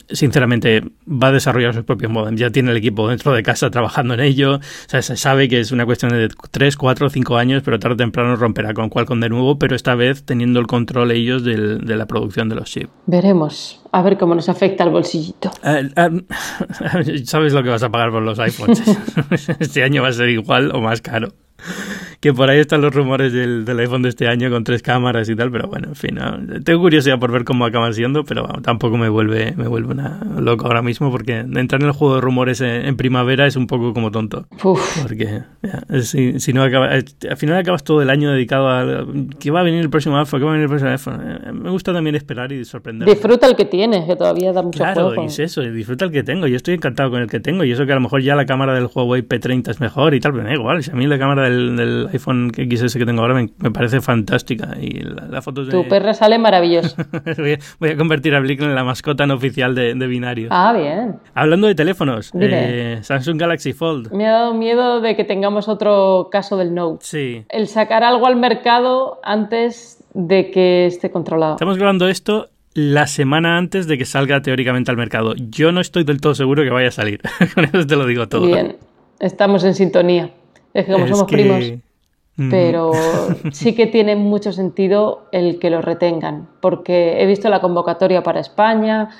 [0.08, 2.40] sinceramente, va a desarrollar sus propios modems.
[2.40, 4.56] Ya tiene el equipo dentro de casa trabajando en ello.
[4.56, 7.94] O sea, se sabe que es una cuestión de 3, 4, 5 años, pero tarde
[7.94, 11.78] o temprano romperá con Qualcomm de nuevo, pero esta vez teniendo el control ellos de
[11.96, 12.90] la producción de los chips.
[13.06, 13.80] Veremos.
[13.92, 15.50] A ver cómo nos afecta el bolsillito.
[15.62, 15.88] Eh,
[17.24, 18.82] sabes lo que vas a pagar por los iPhones.
[19.60, 21.28] este año va a ser igual o más caro
[22.24, 25.36] que por ahí están los rumores del, iPhone de este año con tres cámaras y
[25.36, 26.18] tal, pero bueno, en fin,
[26.64, 30.64] tengo curiosidad por ver cómo acaban siendo, pero tampoco me vuelve, me vuelve una loco
[30.64, 34.10] ahora mismo porque entrar en el juego de rumores en, primavera es un poco como
[34.10, 34.46] tonto.
[35.02, 35.42] Porque
[36.00, 39.06] si, no acaba, al final acabas todo el año dedicado a
[39.38, 41.20] que va a venir el próximo iPhone, que va a venir el próximo iPhone.
[41.20, 43.06] Eh, me gusta también esperar y sorprender.
[43.06, 45.24] Disfruta el que tienes, que todavía da mucho claro, juego.
[45.24, 46.46] es eso, disfruta el que tengo.
[46.46, 48.46] Yo estoy encantado con el que tengo y eso que a lo mejor ya la
[48.46, 51.18] cámara del Huawei P30 es mejor y tal, pero da igual, si a mí la
[51.18, 54.76] cámara del, del iPhone XS que tengo ahora me, parece fantástica.
[54.80, 55.70] Y la, foto de...
[55.70, 56.96] Tu perra sale maravilloso.
[57.78, 60.48] voy, a, convertir a Blick en la mascota no oficial de, de Binario.
[60.50, 61.16] Ah, bien.
[61.34, 64.12] Hablando de teléfonos, eh, Samsung Galaxy Fold.
[64.12, 67.04] Me ha dado miedo de que tengamos otro caso del Note.
[67.04, 67.44] Sí.
[67.48, 71.54] El sacar algo al mercado antes de que esté controlado.
[71.54, 75.34] Estamos grabando esto la semana antes de que salga teóricamente al mercado.
[75.36, 77.20] Yo no estoy del todo seguro que vaya a salir.
[77.54, 78.46] Con eso te lo digo todo.
[78.46, 78.76] Bien,
[79.20, 80.30] estamos en sintonía.
[80.72, 81.72] Es que como somos primos.
[82.36, 82.90] Pero
[83.52, 88.40] sí que tiene mucho sentido el que lo retengan, porque he visto la convocatoria para
[88.40, 89.10] España,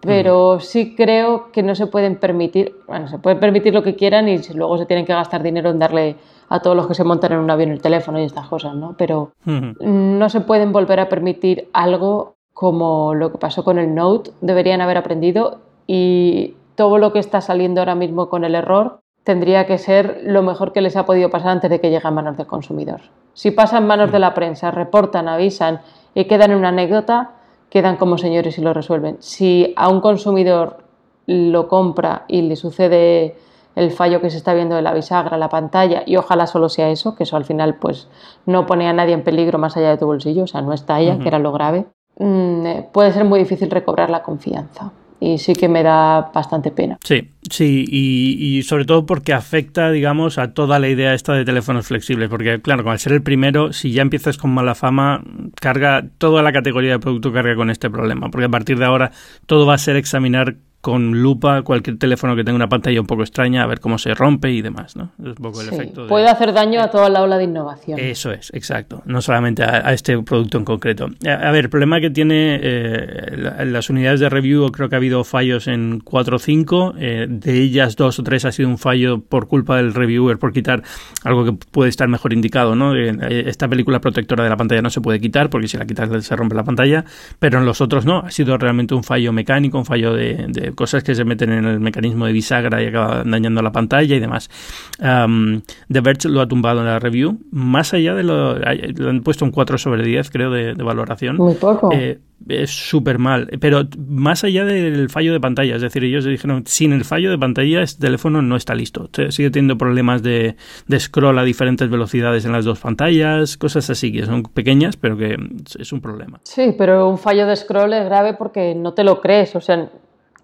[0.00, 4.28] pero sí creo que no se pueden permitir, bueno, se pueden permitir lo que quieran
[4.28, 6.16] y luego se tienen que gastar dinero en darle
[6.48, 8.94] a todos los que se montan en un avión el teléfono y estas cosas, ¿no?
[8.96, 14.32] Pero no se pueden volver a permitir algo como lo que pasó con el Note,
[14.40, 19.66] deberían haber aprendido y todo lo que está saliendo ahora mismo con el error tendría
[19.66, 22.36] que ser lo mejor que les ha podido pasar antes de que llegue a manos
[22.36, 23.00] del consumidor.
[23.34, 25.80] Si pasa en manos de la prensa, reportan, avisan
[26.14, 27.30] y quedan en una anécdota,
[27.70, 29.16] quedan como señores y lo resuelven.
[29.20, 30.84] Si a un consumidor
[31.26, 33.36] lo compra y le sucede
[33.74, 36.90] el fallo que se está viendo de la bisagra, la pantalla, y ojalá solo sea
[36.90, 38.08] eso, que eso al final pues
[38.44, 41.00] no pone a nadie en peligro más allá de tu bolsillo, o sea, no está
[41.00, 41.86] ella, que era lo grave,
[42.18, 46.72] mm, eh, puede ser muy difícil recobrar la confianza y sí que me da bastante
[46.72, 46.98] pena.
[47.04, 51.86] Sí, sí, y, sobre todo porque afecta, digamos, a toda la idea esta de teléfonos
[51.86, 55.22] flexibles, porque claro, al ser el primero, si ya empiezas con mala fama,
[55.54, 59.12] carga, toda la categoría de producto carga con este problema, porque a partir de ahora
[59.46, 63.22] todo va a ser examinar con lupa cualquier teléfono que tenga una pantalla un poco
[63.22, 65.12] extraña, a ver cómo se rompe y demás, ¿no?
[65.20, 66.08] Es un poco el efecto.
[66.08, 68.00] Puede hacer daño a toda la ola de innovación.
[68.00, 69.00] Eso es, exacto.
[69.06, 71.06] No solamente a, este producto en concreto.
[71.24, 75.22] A, ver, el problema que tiene eh, las unidades de review, creo que ha habido
[75.22, 76.94] fallos en 4 o 5.
[76.98, 80.52] Eh, de ellas, dos o tres ha sido un fallo por culpa del reviewer, por
[80.52, 80.82] quitar
[81.22, 82.96] algo que puede estar mejor indicado, ¿no?
[82.96, 83.14] Eh,
[83.46, 86.34] esta película protectora de la pantalla no se puede quitar porque si la quitas se
[86.34, 87.04] rompe la pantalla,
[87.38, 88.18] pero en los otros no.
[88.18, 91.80] Ha sido realmente un fallo mecánico, un fallo de, cosas que se meten en el
[91.80, 94.50] mecanismo de bisagra y acaba dañando la pantalla y demás.
[94.98, 97.38] The Verge lo ha tumbado en la review.
[97.50, 98.58] Más allá de lo.
[98.58, 101.36] Lo han puesto un 4 sobre 10, creo, de, valoración.
[101.36, 101.90] Muy poco.
[101.92, 103.48] Eh, es súper mal.
[103.60, 107.38] Pero más allá del fallo de pantalla, es decir, ellos dijeron, sin el fallo de
[107.38, 109.08] pantalla, este teléfono no está listo.
[109.30, 110.56] Sigue teniendo problemas de,
[110.86, 115.16] de scroll a diferentes velocidades en las dos pantallas, cosas así, que son pequeñas, pero
[115.16, 115.36] que
[115.78, 116.40] es un problema.
[116.44, 119.54] Sí, pero un fallo de scroll es grave porque no te lo crees.
[119.56, 119.88] O sea,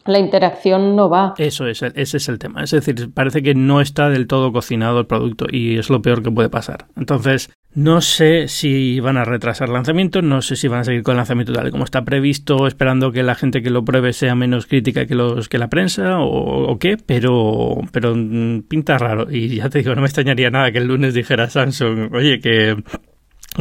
[0.05, 1.35] la interacción no va.
[1.39, 2.63] Eso es, ese es el tema.
[2.63, 6.23] Es decir, parece que no está del todo cocinado el producto y es lo peor
[6.23, 6.87] que puede pasar.
[6.97, 11.13] Entonces, no sé si van a retrasar lanzamiento, no sé si van a seguir con
[11.13, 14.35] el lanzamiento tal y como está previsto, esperando que la gente que lo pruebe sea
[14.35, 19.31] menos crítica que los que la prensa o, qué, pero, pero mm, pinta raro.
[19.31, 22.77] Y ya te digo, no me extrañaría nada que el lunes dijera Samsung, oye, que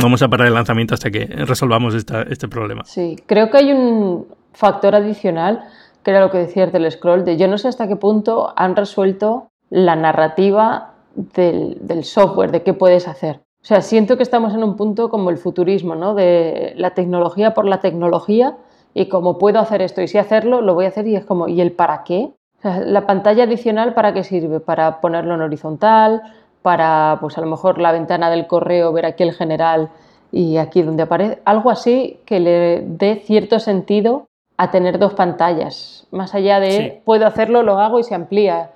[0.02, 2.84] vamos a parar el lanzamiento hasta que resolvamos este problema.
[2.86, 5.62] Sí, creo que hay un factor adicional
[6.03, 8.75] que era lo que decía el scroll, de yo no sé hasta qué punto han
[8.75, 13.41] resuelto la narrativa del, software, de qué puedes hacer.
[13.62, 16.13] O sea, siento que estamos en un punto como el futurismo, ¿no?
[16.13, 18.57] De la tecnología por la tecnología
[18.93, 21.47] y como puedo hacer esto y si hacerlo, lo voy a hacer y es como,
[21.47, 22.31] ¿y el para qué?
[22.63, 24.60] la pantalla adicional, ¿para qué sirve?
[24.60, 26.23] Para ponerlo en horizontal,
[26.62, 29.89] para, pues a lo mejor la ventana del correo, ver aquí el general
[30.31, 34.27] y aquí donde aparece, algo así que le dé cierto sentido
[34.58, 36.08] a tener dos pantallas.
[36.12, 38.72] Más allá de puedo hacerlo, lo hago y se amplía.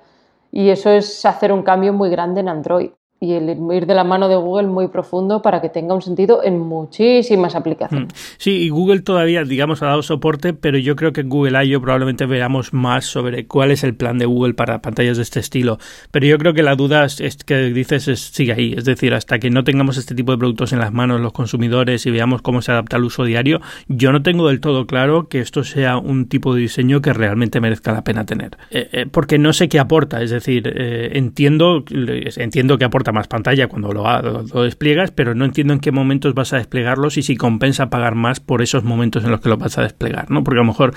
[0.50, 2.90] Y eso es hacer un cambio muy grande en Android
[3.22, 6.42] y el ir de la mano de Google muy profundo para que tenga un sentido
[6.42, 8.08] en muchísimas aplicaciones.
[8.08, 8.16] Mm.
[8.36, 11.80] Sí, y Google todavía, digamos, ha dado soporte, pero yo creo que en Google I.O.
[11.80, 15.78] probablemente veamos más sobre cuál es el plan de Google para pantallas de este estilo.
[16.10, 18.74] Pero yo creo que la duda es, que dices es, sigue ahí.
[18.76, 22.04] Es decir, hasta que no tengamos este tipo de productos en las manos los consumidores
[22.06, 25.38] y veamos cómo se adapta al uso diario, yo no tengo del todo claro que
[25.38, 28.58] esto sea un tipo de diseño que realmente merezca la pena tener.
[28.72, 30.22] Eh, eh, porque no sé qué aporta.
[30.22, 35.44] Es decir, eh, entiendo, entiendo que aporta más pantalla cuando lo, lo, despliegas, pero no
[35.44, 39.24] entiendo en qué momentos vas a desplegarlos y si compensa pagar más por esos momentos
[39.24, 40.44] en los que lo vas a desplegar, ¿no?
[40.44, 40.94] Porque a lo mejor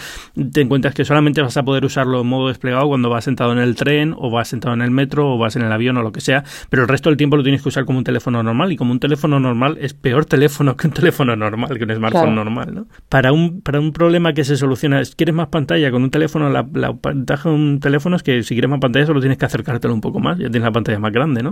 [0.51, 3.59] te encuentras que solamente vas a poder usarlo en modo desplegado cuando vas sentado en
[3.59, 6.11] el tren o vas sentado en el metro o vas en el avión o lo
[6.11, 8.71] que sea, pero el resto del tiempo lo tienes que usar como un teléfono normal
[8.71, 12.35] y como un teléfono normal es peor teléfono que un teléfono normal, que un smartphone
[12.35, 12.87] normal, ¿no?
[13.09, 16.49] Para un, para un problema que se soluciona, ¿quieres más pantalla con un teléfono?
[16.49, 19.45] La, la ventaja de un teléfono es que si quieres más pantalla solo tienes que
[19.45, 21.51] acercártelo un poco más, ya tienes la pantalla más grande, ¿no?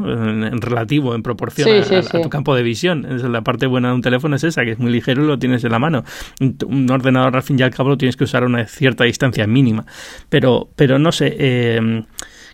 [0.53, 3.05] En relativo, en proporción a, tu campo de visión.
[3.31, 5.63] la parte buena de un teléfono es esa, que es muy ligero y lo tienes
[5.63, 6.03] en la mano.
[6.39, 9.47] Un ordenador, al fin y al cabo, lo tienes que usar a una cierta distancia
[9.47, 9.85] mínima.
[10.29, 11.35] Pero, pero no sé.
[11.37, 12.03] Eh,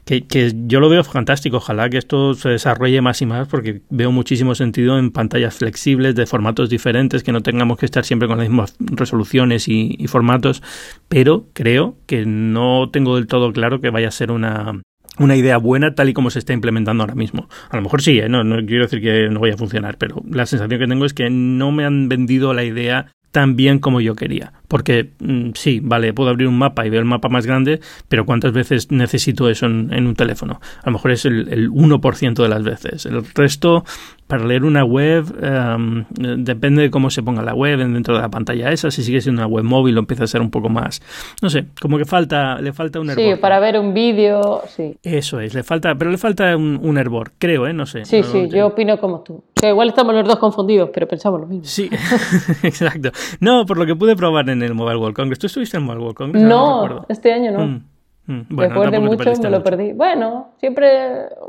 [0.06, 1.58] que, que, yo lo veo fantástico.
[1.58, 6.16] Ojalá que esto se desarrolle más y más porque veo muchísimo sentido en pantallas flexibles
[6.16, 10.64] de formatos diferentes, que no tengamos que estar siempre con las mismas resoluciones y formatos,
[11.10, 14.82] pero creo que no tengo del todo claro que vaya a ser una,
[15.20, 17.48] una idea buena tal y como se está implementando ahora mismo.
[17.70, 18.30] A lo mejor sí, ¿eh?
[18.30, 21.14] no, no quiero decir que no vaya a funcionar, pero la sensación que tengo es
[21.14, 24.54] que no me han vendido la idea tan bien como yo quería.
[24.68, 28.26] Porque mm, sí, vale, puedo abrir un mapa y ver el mapa más grande, pero
[28.26, 30.60] ¿cuántas veces necesito eso en, un teléfono?
[30.82, 33.06] A lo mejor es el, el 1% de las veces.
[33.06, 33.86] El resto
[34.30, 36.06] para leer una web, em,
[36.44, 39.42] depende de cómo se ponga la web dentro de la pantalla esa, si sigue siendo
[39.42, 41.02] una web móvil o empieza a ser un poco más,
[41.42, 43.26] no sé, como que falta, le falta un hervor.
[43.26, 44.96] Sí, para ver un vídeo, sí.
[45.02, 47.74] Eso es, le falta, pero le falta un, un hervor, creo, ¿eh?
[47.74, 48.06] No sé.
[48.06, 49.44] Sí, sí, yo opino como tú.
[49.56, 51.66] Que igual estamos los dos confundidos, pero pensamos lo mismo.
[51.66, 51.90] Sí,
[52.62, 53.10] exacto.
[53.40, 55.40] No, por lo que pude probar en el Mobile World Congress.
[55.40, 56.44] ¿Tú estuviste en el Mobile World Congress?
[56.44, 57.66] No, este año no.
[57.66, 57.84] Mm.
[58.30, 59.94] Mm, Después de mucho me lo perdí.
[59.94, 60.88] Bueno, siempre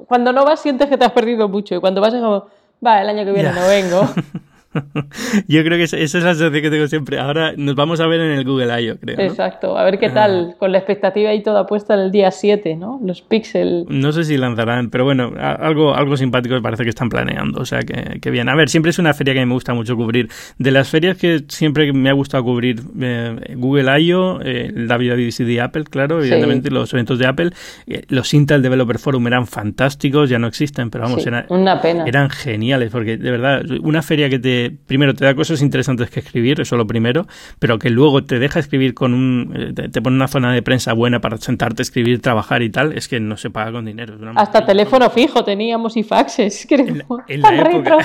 [0.08, 2.46] cuando no vas sientes que te has perdido mucho y cuando vas es como,
[2.84, 4.08] va, el año que viene no vengo.
[5.48, 7.18] Yo creo que esa, es la sensación que tengo siempre.
[7.18, 9.18] Ahora nos vamos a ver en el Google I.O., creo.
[9.18, 12.76] Exacto, a ver qué tal, con la expectativa ahí toda puesta en el día 7,
[12.76, 13.00] ¿no?
[13.04, 13.86] Los Pixel.
[13.88, 17.64] No sé si lanzarán, pero bueno, algo, algo simpático me parece que están planeando, o
[17.64, 18.48] sea que, bien.
[18.48, 20.28] A ver, siempre es una feria que me gusta mucho cubrir.
[20.58, 25.60] De las ferias que siempre me ha gustado cubrir, eh, Google I.O., eh, el WWDC
[25.60, 27.50] Apple, claro, evidentemente los eventos de Apple,
[27.86, 32.04] eh, los Intel Developer Forum eran fantásticos, ya no existen, pero vamos, eran, una pena.
[32.06, 36.10] eran geniales, porque de verdad, una feria que te te, primero, te da cosas interesantes
[36.10, 37.26] que escribir, eso lo primero,
[37.58, 40.92] pero que luego te deja escribir con un, eh, te, pone una zona de prensa
[40.92, 44.18] buena para sentarte, escribir, trabajar y tal, es que no se paga con dinero.
[44.36, 46.86] Hasta teléfono fijo teníamos y faxes, creo.
[47.28, 47.98] En, la, época,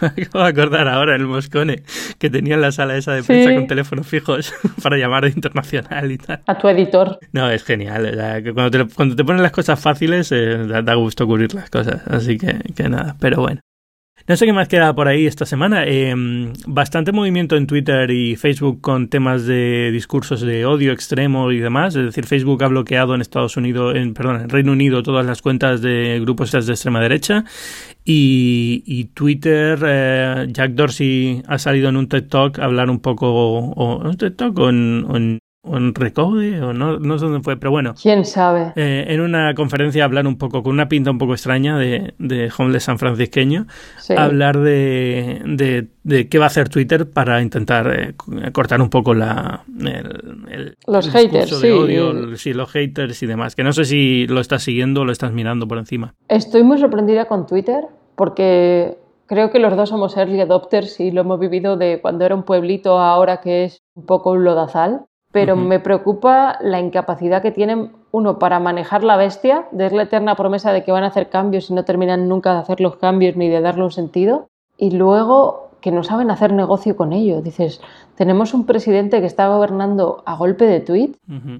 [0.16, 1.82] me acabo de acordar ahora en el Moscone,
[2.18, 6.42] que tenían la sala esa de prensa con teléfonos fijos para llamar internacional y tal.
[6.46, 7.18] A tu editor.
[7.32, 11.54] No, es genial, cuando, te, cuando te ponen las cosas fáciles, eh, da, gusto cubrir
[11.54, 13.60] las cosas, así que, que nada, pero bueno.
[14.28, 15.84] No sé qué más queda por ahí esta semana.
[15.84, 21.58] Em, bastante movimiento en Twitter y Facebook con temas de discursos de odio extremo y
[21.58, 21.96] demás.
[21.96, 25.42] Es decir, Facebook ha bloqueado en Estados Unidos, en, perdón, en Reino Unido todas las
[25.42, 27.44] cuentas de grupos de extrema derecha.
[28.04, 33.28] Y, Twitter, eh, Jack Dorsey ha salido en un TED Talk a hablar un poco,
[33.28, 34.70] o, un TED Talk o o
[35.16, 37.94] en Recode, o no, no sé dónde fue, pero bueno.
[38.00, 38.72] ¿Quién sabe?
[38.74, 42.50] Eh, en una conferencia hablar un poco, con una pinta un poco extraña de, de
[42.56, 43.66] homeless san francisqueño,
[44.16, 48.14] hablar de, de, qué va a hacer Twitter para intentar eh,
[48.52, 49.64] cortar un poco la...
[49.78, 51.70] El, los haters, sí.
[51.70, 55.12] Odio, sí, los haters y demás, que no sé si lo estás siguiendo o lo
[55.12, 56.14] estás mirando por encima.
[56.28, 57.84] Estoy muy sorprendida con Twitter
[58.16, 62.34] porque creo que los dos somos early adopters y lo hemos vivido de cuando era
[62.34, 67.42] un pueblito a ahora que es un poco un lodazal pero me preocupa la incapacidad
[67.42, 71.08] que tienen, uno, para manejar la bestia, de la eterna promesa de que van a
[71.08, 74.48] hacer cambios y no terminan nunca de hacer los cambios ni de darle un sentido,
[74.76, 77.42] y luego que no saben hacer negocio con ello.
[77.42, 77.80] Dices,
[78.14, 81.12] tenemos un presidente que está gobernando a golpe de tweet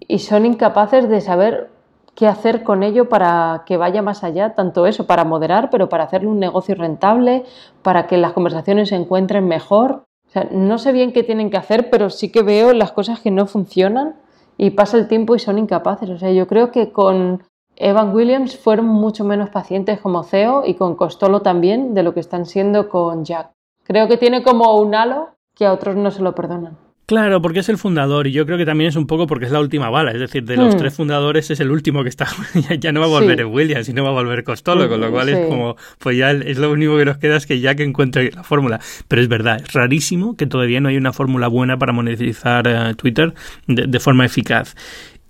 [0.07, 1.71] y son incapaces de saber
[2.15, 6.05] qué hacer con ello para que vaya más allá, tanto eso, para moderar, pero para
[6.05, 7.45] hacerle un negocio rentable,
[7.83, 10.05] para que las conversaciones se encuentren mejor
[10.51, 13.47] no sé bien qué tienen que hacer, pero sí que veo las cosas que no
[13.47, 14.17] funcionan
[14.57, 16.09] y pasa el tiempo y son incapaces.
[16.11, 17.43] O sea, yo creo que con
[17.77, 22.21] Evan Williams fueron mucho menos pacientes como CEO y con Costolo también de lo que
[22.21, 23.51] están siendo con Jack.
[23.85, 26.79] Creo que tiene como un halo que a otros no se lo perdonan.
[27.13, 29.53] Claro, porque es el fundador y yo creo que también es un poco porque es
[29.53, 30.79] la última bala, es decir, de los hmm.
[30.79, 32.27] tres fundadores es el último que está,
[32.81, 35.29] ya no va a volver Williams y no va a volver Costello, con lo cual
[35.29, 38.31] es como, pues ya es lo único que nos queda es que ya que encuentre
[38.33, 38.81] la fórmula.
[39.09, 42.95] Pero es verdad, es rarísimo que todavía no hay una fórmula buena para monetizar eh,
[42.95, 43.35] Twitter
[43.67, 44.75] de forma eficaz.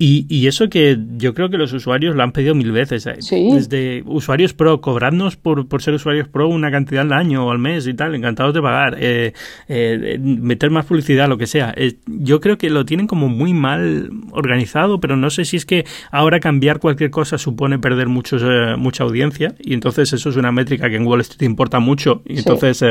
[0.04, 3.06] Y, eso que yo creo que los usuarios lo han pedido mil veces.
[3.06, 3.18] Eh.
[3.30, 7.60] Desde usuarios pro, cobradnos por, por ser usuarios pro una cantidad al año o al
[7.60, 8.96] mes y tal, encantados de pagar.
[8.98, 9.32] Eh,
[9.68, 11.72] eh, meter más publicidad, lo que sea.
[12.06, 15.84] yo creo que lo tienen como muy mal organizado, pero no sé si es que
[16.10, 18.42] ahora cambiar cualquier cosa supone perder muchos,
[18.78, 19.54] mucha audiencia.
[19.60, 22.22] Y entonces eso es una métrica que en Wall Street importa mucho.
[22.26, 22.82] Y entonces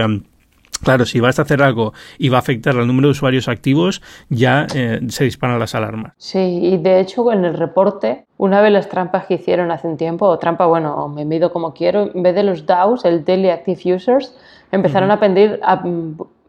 [0.84, 4.02] Claro, si vas a hacer algo y va a afectar al número de usuarios activos,
[4.30, 6.14] ya eh, se disparan las alarmas.
[6.18, 9.98] Sí, y de hecho en el reporte, una de las trampas que hicieron hace un
[9.98, 13.50] tiempo, o trampa, bueno, me mido como quiero, en vez de los DAOs, el Daily
[13.50, 14.36] Active Users,
[14.72, 15.84] empezaron a, pedir, a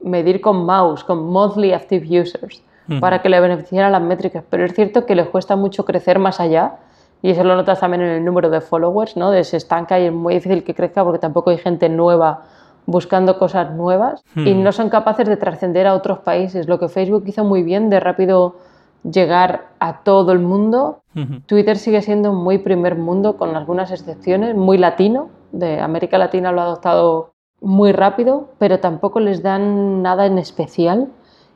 [0.03, 2.63] medir con mouse, con Monthly Active Users,
[3.01, 4.45] para que le beneficiaran las métricas.
[4.49, 6.77] Pero es cierto que les cuesta mucho crecer más allá.
[7.23, 9.31] Y eso lo notas también en el número de followers, ¿no?
[9.31, 12.43] De se estanca y es muy difícil que crezca porque tampoco hay gente nueva
[12.87, 14.63] buscando cosas nuevas y hmm.
[14.63, 16.69] no son capaces de trascender a otros países.
[16.69, 18.57] Lo que Facebook hizo muy bien de rápido
[19.05, 21.03] llegar a todo el mundo.
[21.47, 25.31] Twitter sigue siendo muy primer mundo con algunas excepciones, muy latino.
[25.53, 31.09] De América Latina lo ha adoptado muy rápido, pero tampoco les dan nada en especial.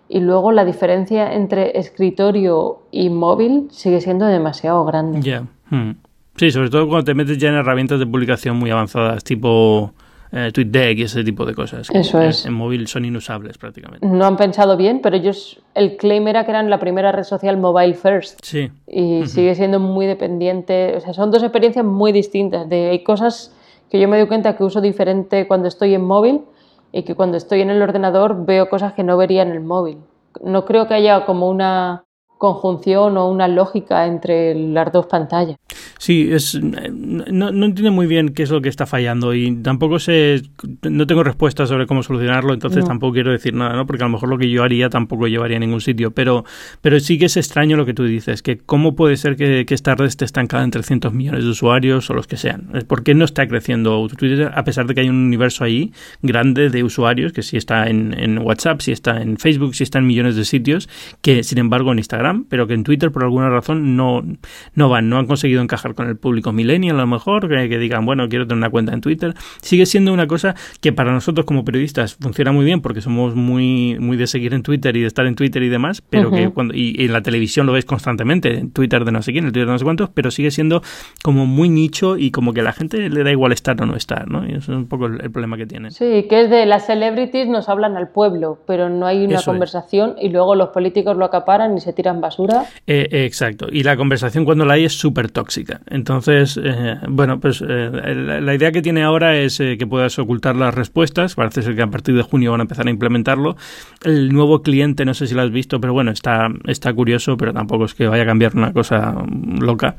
[0.08, 5.20] Y luego la diferencia entre escritorio y móvil sigue siendo demasiado grande.
[5.22, 5.44] Ya.
[5.70, 5.92] Hmm.
[6.36, 9.92] Sí, sobre todo cuando te metes ya en herramientas de publicación muy avanzadas, tipo
[10.32, 11.88] eh, TweetDeck y ese tipo de cosas.
[11.92, 12.46] Eso es.
[12.46, 14.06] En, móvil son inusables prácticamente.
[14.06, 17.56] No han pensado bien, pero ellos, el claim era que eran la primera red social
[17.56, 18.40] mobile first.
[18.42, 18.70] Sí.
[18.86, 20.94] Y sigue siendo muy dependiente.
[20.96, 22.68] O sea, son dos experiencias muy distintas.
[22.68, 23.54] De, hay cosas
[23.90, 26.40] que yo me doy cuenta que uso diferente cuando estoy en móvil
[26.92, 29.98] y que cuando estoy en el ordenador veo cosas que no vería en el móvil.
[30.42, 32.05] No creo que haya como una
[32.38, 35.56] conjunción o una lógica entre las dos pantallas.
[35.98, 39.98] Sí, es, no, no entiendo muy bien qué es lo que está fallando y tampoco
[39.98, 40.42] sé,
[40.82, 43.86] no tengo respuesta sobre cómo solucionarlo, entonces tampoco quiero decir nada, ¿no?
[43.86, 46.44] Porque a lo mejor lo que yo haría tampoco llevaría a ningún sitio, pero,
[46.82, 49.94] pero sí que es extraño lo que tú dices, que cómo puede ser que, esta
[49.94, 52.70] red esté estancada en 300 millones de usuarios o los que sean.
[52.86, 56.70] ¿Por qué no está creciendo Twitter a pesar de que hay un universo ahí grande
[56.70, 60.06] de usuarios, que sí está en, en WhatsApp, sí está en Facebook, sí está en
[60.06, 60.88] millones de sitios,
[61.20, 64.22] que sin embargo en Instagram, pero que en Twitter por alguna razón no,
[64.74, 68.06] no van, no han conseguido encajar con el público millennial a lo mejor, que, digan,
[68.06, 69.34] bueno, quiero tener una cuenta en Twitter.
[69.60, 73.96] Sigue siendo una cosa que para nosotros como periodistas funciona muy bien porque somos muy,
[73.98, 76.74] muy de seguir en Twitter y de estar en Twitter y demás, pero que cuando,
[76.74, 79.66] y, en la televisión lo ves constantemente, en Twitter de no sé quién, en Twitter
[79.66, 80.82] de no sé cuántos, pero sigue siendo
[81.22, 83.96] como muy nicho y como que a la gente le da igual estar o no
[83.96, 84.46] estar, ¿no?
[84.46, 85.90] Y eso es un poco el, problema que tienen.
[85.90, 90.14] Sí, que es de las celebrities nos hablan al pueblo, pero no hay una conversación
[90.20, 92.64] y luego los políticos lo acaparan y se tiran basura.
[92.86, 95.80] Eh, exacto, y la conversación cuando la hay es súper tóxica.
[95.88, 100.74] Entonces, eh, bueno, pues eh, la, idea que tiene ahora es que puedas ocultar las
[100.74, 103.56] respuestas, parece ser que a partir de junio van a empezar a implementarlo.
[104.04, 107.52] El nuevo cliente, no sé si lo has visto, pero bueno, está, está curioso, pero
[107.52, 109.14] tampoco es que vaya a cambiar una cosa
[109.60, 109.96] loca.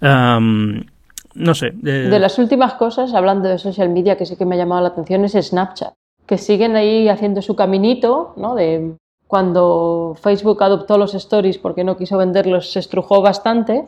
[0.00, 1.72] no sé.
[1.72, 4.88] De las últimas cosas, hablando de social media, que sí que me ha llamado la
[4.88, 5.92] atención, es Snapchat,
[6.26, 8.54] que siguen ahí haciendo su caminito, ¿no?
[8.54, 8.96] De
[9.30, 13.86] cuando Facebook adoptó los stories porque no quiso venderlos, se estrujó bastante,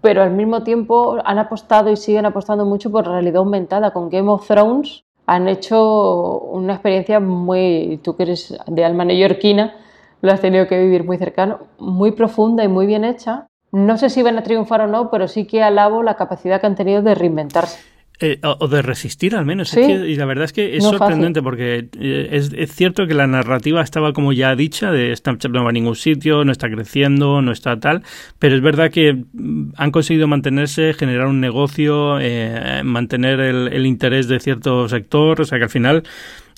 [0.00, 3.92] pero al mismo tiempo han apostado y siguen apostando mucho por realidad aumentada.
[3.92, 9.76] Con Game of Thrones han hecho una experiencia muy, tú que eres de alma neoyorquina,
[10.22, 13.46] lo has tenido que vivir muy cercano, muy profunda y muy bien hecha.
[13.70, 16.66] No sé si van a triunfar o no, pero sí que alabo la capacidad que
[16.66, 17.78] han tenido de reinventarse.
[18.22, 19.74] Eh, o de resistir al menos.
[19.74, 24.12] y la verdad es que es sorprendente porque eh, es, cierto que la narrativa estaba
[24.12, 27.80] como ya dicha, de Snapchat no va a ningún sitio, no está creciendo, no está
[27.80, 28.02] tal,
[28.38, 33.86] pero es verdad que mm, han conseguido mantenerse, generar un negocio, eh, mantener el, el
[33.86, 36.02] interés de cierto sector, o sea que al final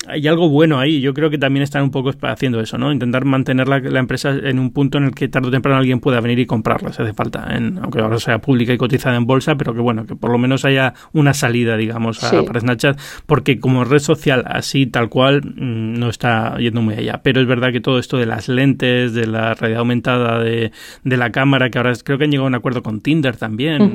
[0.06, 1.00] hay algo bueno ahí.
[1.00, 2.92] Yo creo que también están un poco haciendo eso, ¿no?
[2.92, 6.20] Intentar mantener la, empresa en un punto en el que tarde o temprano alguien pueda
[6.20, 7.48] venir y comprarla, si hace falta,
[7.82, 10.64] aunque ahora sea pública y cotizada en bolsa, pero que bueno, que por lo menos
[10.64, 16.08] haya una salida, digamos, para Snapchat, porque como red social así, tal cual, mm, no
[16.08, 17.20] está yendo muy allá.
[17.22, 20.72] Pero es verdad que todo esto de las lentes, de la realidad aumentada de,
[21.04, 23.94] la cámara, que ahora creo que han llegado a un acuerdo con Tinder también,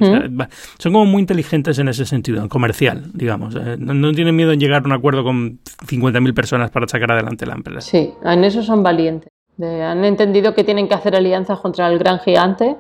[0.78, 3.56] son como muy inteligentes en ese sentido, en comercial, digamos.
[3.56, 5.60] Eh, no, no tienen miedo en llegar a un acuerdo con
[6.02, 7.82] 50.000 personas para sacar adelante la empresa.
[7.82, 9.32] Sí, en eso son valientes.
[9.60, 12.76] han entendido que tienen que hacer alianzas contra el gran gigante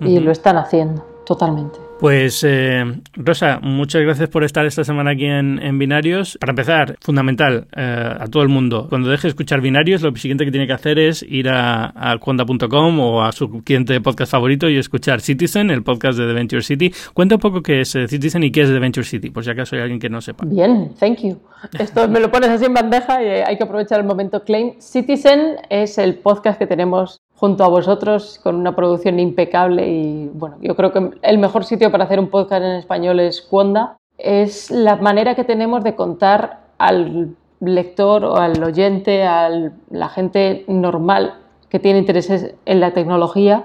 [0.00, 1.85] y lo están haciendo totalmente.
[1.98, 2.84] Pues eh,
[3.14, 6.36] Rosa, muchas gracias por estar esta semana aquí en, Binarios.
[6.38, 10.44] Para empezar, fundamental eh, a todo el mundo, cuando deje de escuchar Binarios, lo siguiente
[10.44, 14.68] que tiene que hacer es ir a, a o a su cliente de podcast favorito
[14.68, 16.92] y escuchar Citizen, el podcast de The Venture City.
[17.14, 19.50] Cuenta un poco qué es eh, Citizen y qué es The Venture City, por si
[19.50, 20.44] acaso hay alguien que no sepa.
[20.44, 21.38] Bien, thank you.
[21.78, 24.74] Esto me lo pones así en bandeja y hay que aprovechar el momento claim.
[24.80, 30.56] Citizen es el podcast que tenemos junto a vosotros con una producción impecable y bueno,
[30.60, 33.98] yo creo que el mejor sitio para hacer un podcast en español es Cuonda.
[34.18, 39.50] Es la manera que tenemos de contar al lector o al oyente, a
[39.90, 41.34] la gente normal
[41.68, 43.64] que tiene intereses en la tecnología,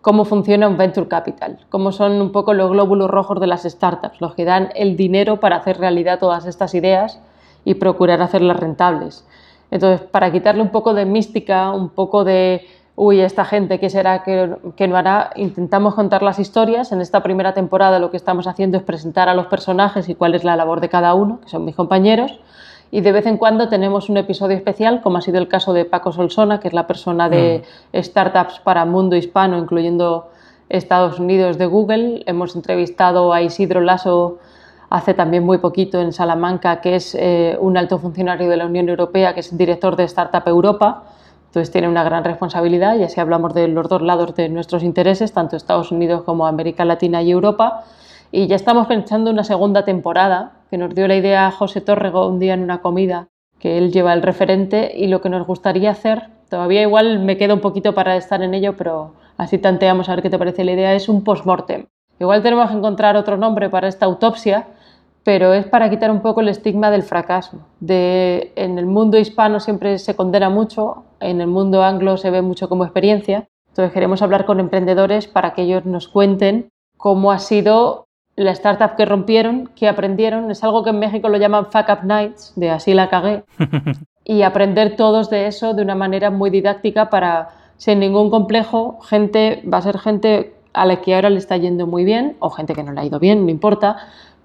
[0.00, 4.20] cómo funciona un venture capital, cómo son un poco los glóbulos rojos de las startups,
[4.20, 7.20] los que dan el dinero para hacer realidad todas estas ideas
[7.64, 9.26] y procurar hacerlas rentables.
[9.70, 12.66] Entonces, para quitarle un poco de mística, un poco de
[12.96, 15.30] uy, esta gente, ¿qué será que, que no hará?
[15.36, 16.92] Intentamos contar las historias.
[16.92, 20.34] En esta primera temporada lo que estamos haciendo es presentar a los personajes y cuál
[20.34, 22.38] es la labor de cada uno, que son mis compañeros.
[22.90, 25.84] Y de vez en cuando tenemos un episodio especial, como ha sido el caso de
[25.84, 27.98] Paco Solsona, que es la persona de mm.
[27.98, 30.30] startups para mundo hispano, incluyendo
[30.68, 32.22] Estados Unidos de Google.
[32.26, 34.38] Hemos entrevistado a Isidro Lasso
[34.90, 38.88] hace también muy poquito en Salamanca, que es eh, un alto funcionario de la Unión
[38.88, 41.02] Europea, que es director de Startup Europa
[41.54, 45.32] entonces tiene una gran responsabilidad y así hablamos de los dos lados de nuestros intereses,
[45.32, 47.84] tanto Estados Unidos como América Latina y Europa.
[48.32, 52.26] Y ya estamos pensando en una segunda temporada que nos dio la idea José Tórrego
[52.26, 53.28] un día en una comida,
[53.60, 57.54] que él lleva el referente y lo que nos gustaría hacer, todavía igual me queda
[57.54, 60.72] un poquito para estar en ello, pero así tanteamos a ver qué te parece la
[60.72, 61.86] idea, es un post-mortem.
[62.18, 64.66] Igual tenemos que encontrar otro nombre para esta autopsia,
[65.24, 67.66] pero es para quitar un poco el estigma del fracaso.
[67.80, 72.42] De, en el mundo hispano siempre se condena mucho, en el mundo anglo se ve
[72.42, 73.48] mucho como experiencia.
[73.68, 78.04] Entonces queremos hablar con emprendedores para que ellos nos cuenten cómo ha sido
[78.36, 80.50] la startup que rompieron, qué aprendieron.
[80.50, 83.44] Es algo que en México lo llaman fuck up nights, de así la cagué.
[84.24, 89.62] y aprender todos de eso de una manera muy didáctica para, sin ningún complejo, gente,
[89.70, 92.74] va a ser gente a la que ahora le está yendo muy bien, o gente
[92.74, 93.96] que no le ha ido bien, no importa,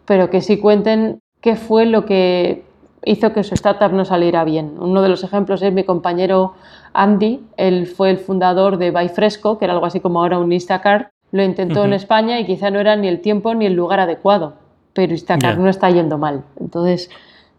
[0.10, 2.64] pero que sí cuenten qué fue lo que
[3.06, 4.74] hizo que su startup no saliera bien.
[4.80, 6.56] Uno de los ejemplos es mi compañero
[6.94, 10.52] Andy, él fue el fundador de Buy Fresco, que era algo así como ahora un
[10.52, 11.10] Instacart.
[11.32, 14.56] Lo intentó en España y quizá no era ni el tiempo ni el lugar adecuado,
[14.94, 16.44] pero Instacart no está yendo mal.
[16.60, 17.12] Entonces,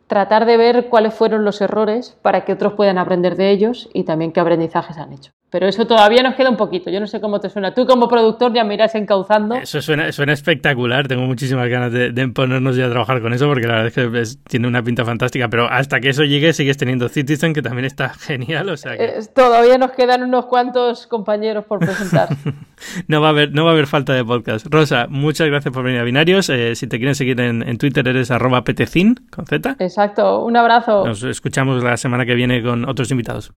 [0.09, 4.03] tratar de ver cuáles fueron los errores para que otros puedan aprender de ellos y
[4.03, 5.30] también qué aprendizajes han hecho.
[5.51, 6.90] Pero eso todavía nos queda un poquito.
[6.90, 7.74] Yo no sé cómo te suena.
[7.74, 9.57] Tú como productor ya me irás encauzando.
[9.57, 11.09] Eso suena, suena espectacular.
[11.09, 14.48] Tengo muchísimas ganas de, ponernos ya a trabajar con eso porque la verdad es que
[14.48, 15.48] tiene una pinta fantástica.
[15.48, 18.68] Pero hasta que eso llegue sigues teniendo Citizen que también está genial.
[18.68, 18.92] O sea
[19.34, 22.28] todavía nos quedan unos cuantos compañeros por presentar.
[23.09, 24.66] no, va a haber, no va a haber falta de podcast.
[24.70, 26.48] Rosa, muchas gracias por venir a Binarios.
[26.48, 29.76] Eh, si te quieren seguir en, en Twitter eres arroba petecin con Z.
[29.80, 30.44] Exacto.
[30.44, 31.05] Un abrazo.
[31.05, 33.53] Nos escuchamos la semana que viene con otros invitados.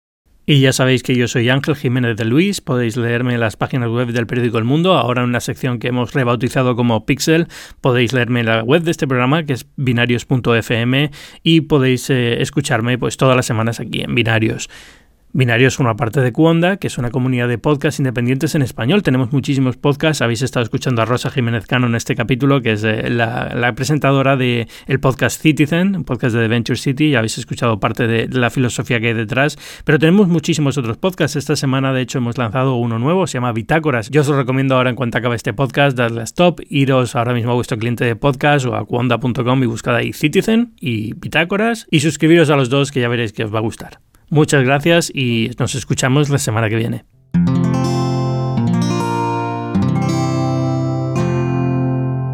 [0.44, 4.08] Y ya sabéis que yo soy Ángel Jiménez de Luis, podéis leerme las páginas web
[4.08, 7.46] del periódico El Mundo, ahora en una sección que hemos rebautizado como Pixel,
[7.80, 11.12] podéis leerme la web de este programa que es binarios.fm
[11.44, 14.68] y podéis eh, escucharme pues todas las semanas aquí en Binarios.
[15.34, 19.02] Binario es una parte de Cuonda, que es una comunidad de podcasts independientes en español.
[19.02, 20.20] Tenemos muchísimos podcasts.
[20.20, 24.36] Habéis estado escuchando a Rosa Jiménez Cano en este capítulo, que es eh, la, presentadora
[24.36, 27.08] del el podcast Citizen, un podcast de Venture City.
[27.08, 29.56] Ya habéis escuchado parte de la filosofía que hay detrás.
[29.86, 31.36] Pero tenemos muchísimos otros podcasts.
[31.36, 34.10] Esta semana, de hecho, hemos lanzado uno nuevo, se llama Bitácoras.
[34.10, 37.32] Yo os lo recomiendo ahora en cuanto acabe este podcast, darle a stop, iros ahora
[37.32, 41.86] mismo a vuestro cliente de podcast o a cuonda.com y buscad ahí Citizen y Bitácoras
[41.90, 44.11] y suscribiros a los dos que ya veréis que os va a gustar.
[44.32, 47.04] Muchas gracias y nos escuchamos la semana que viene.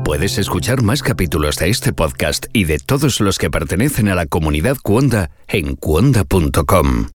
[0.04, 4.26] Puedes escuchar más capítulos de este podcast y de todos los que pertenecen a la
[4.26, 7.08] comunidad Cuonda en cuonda.com.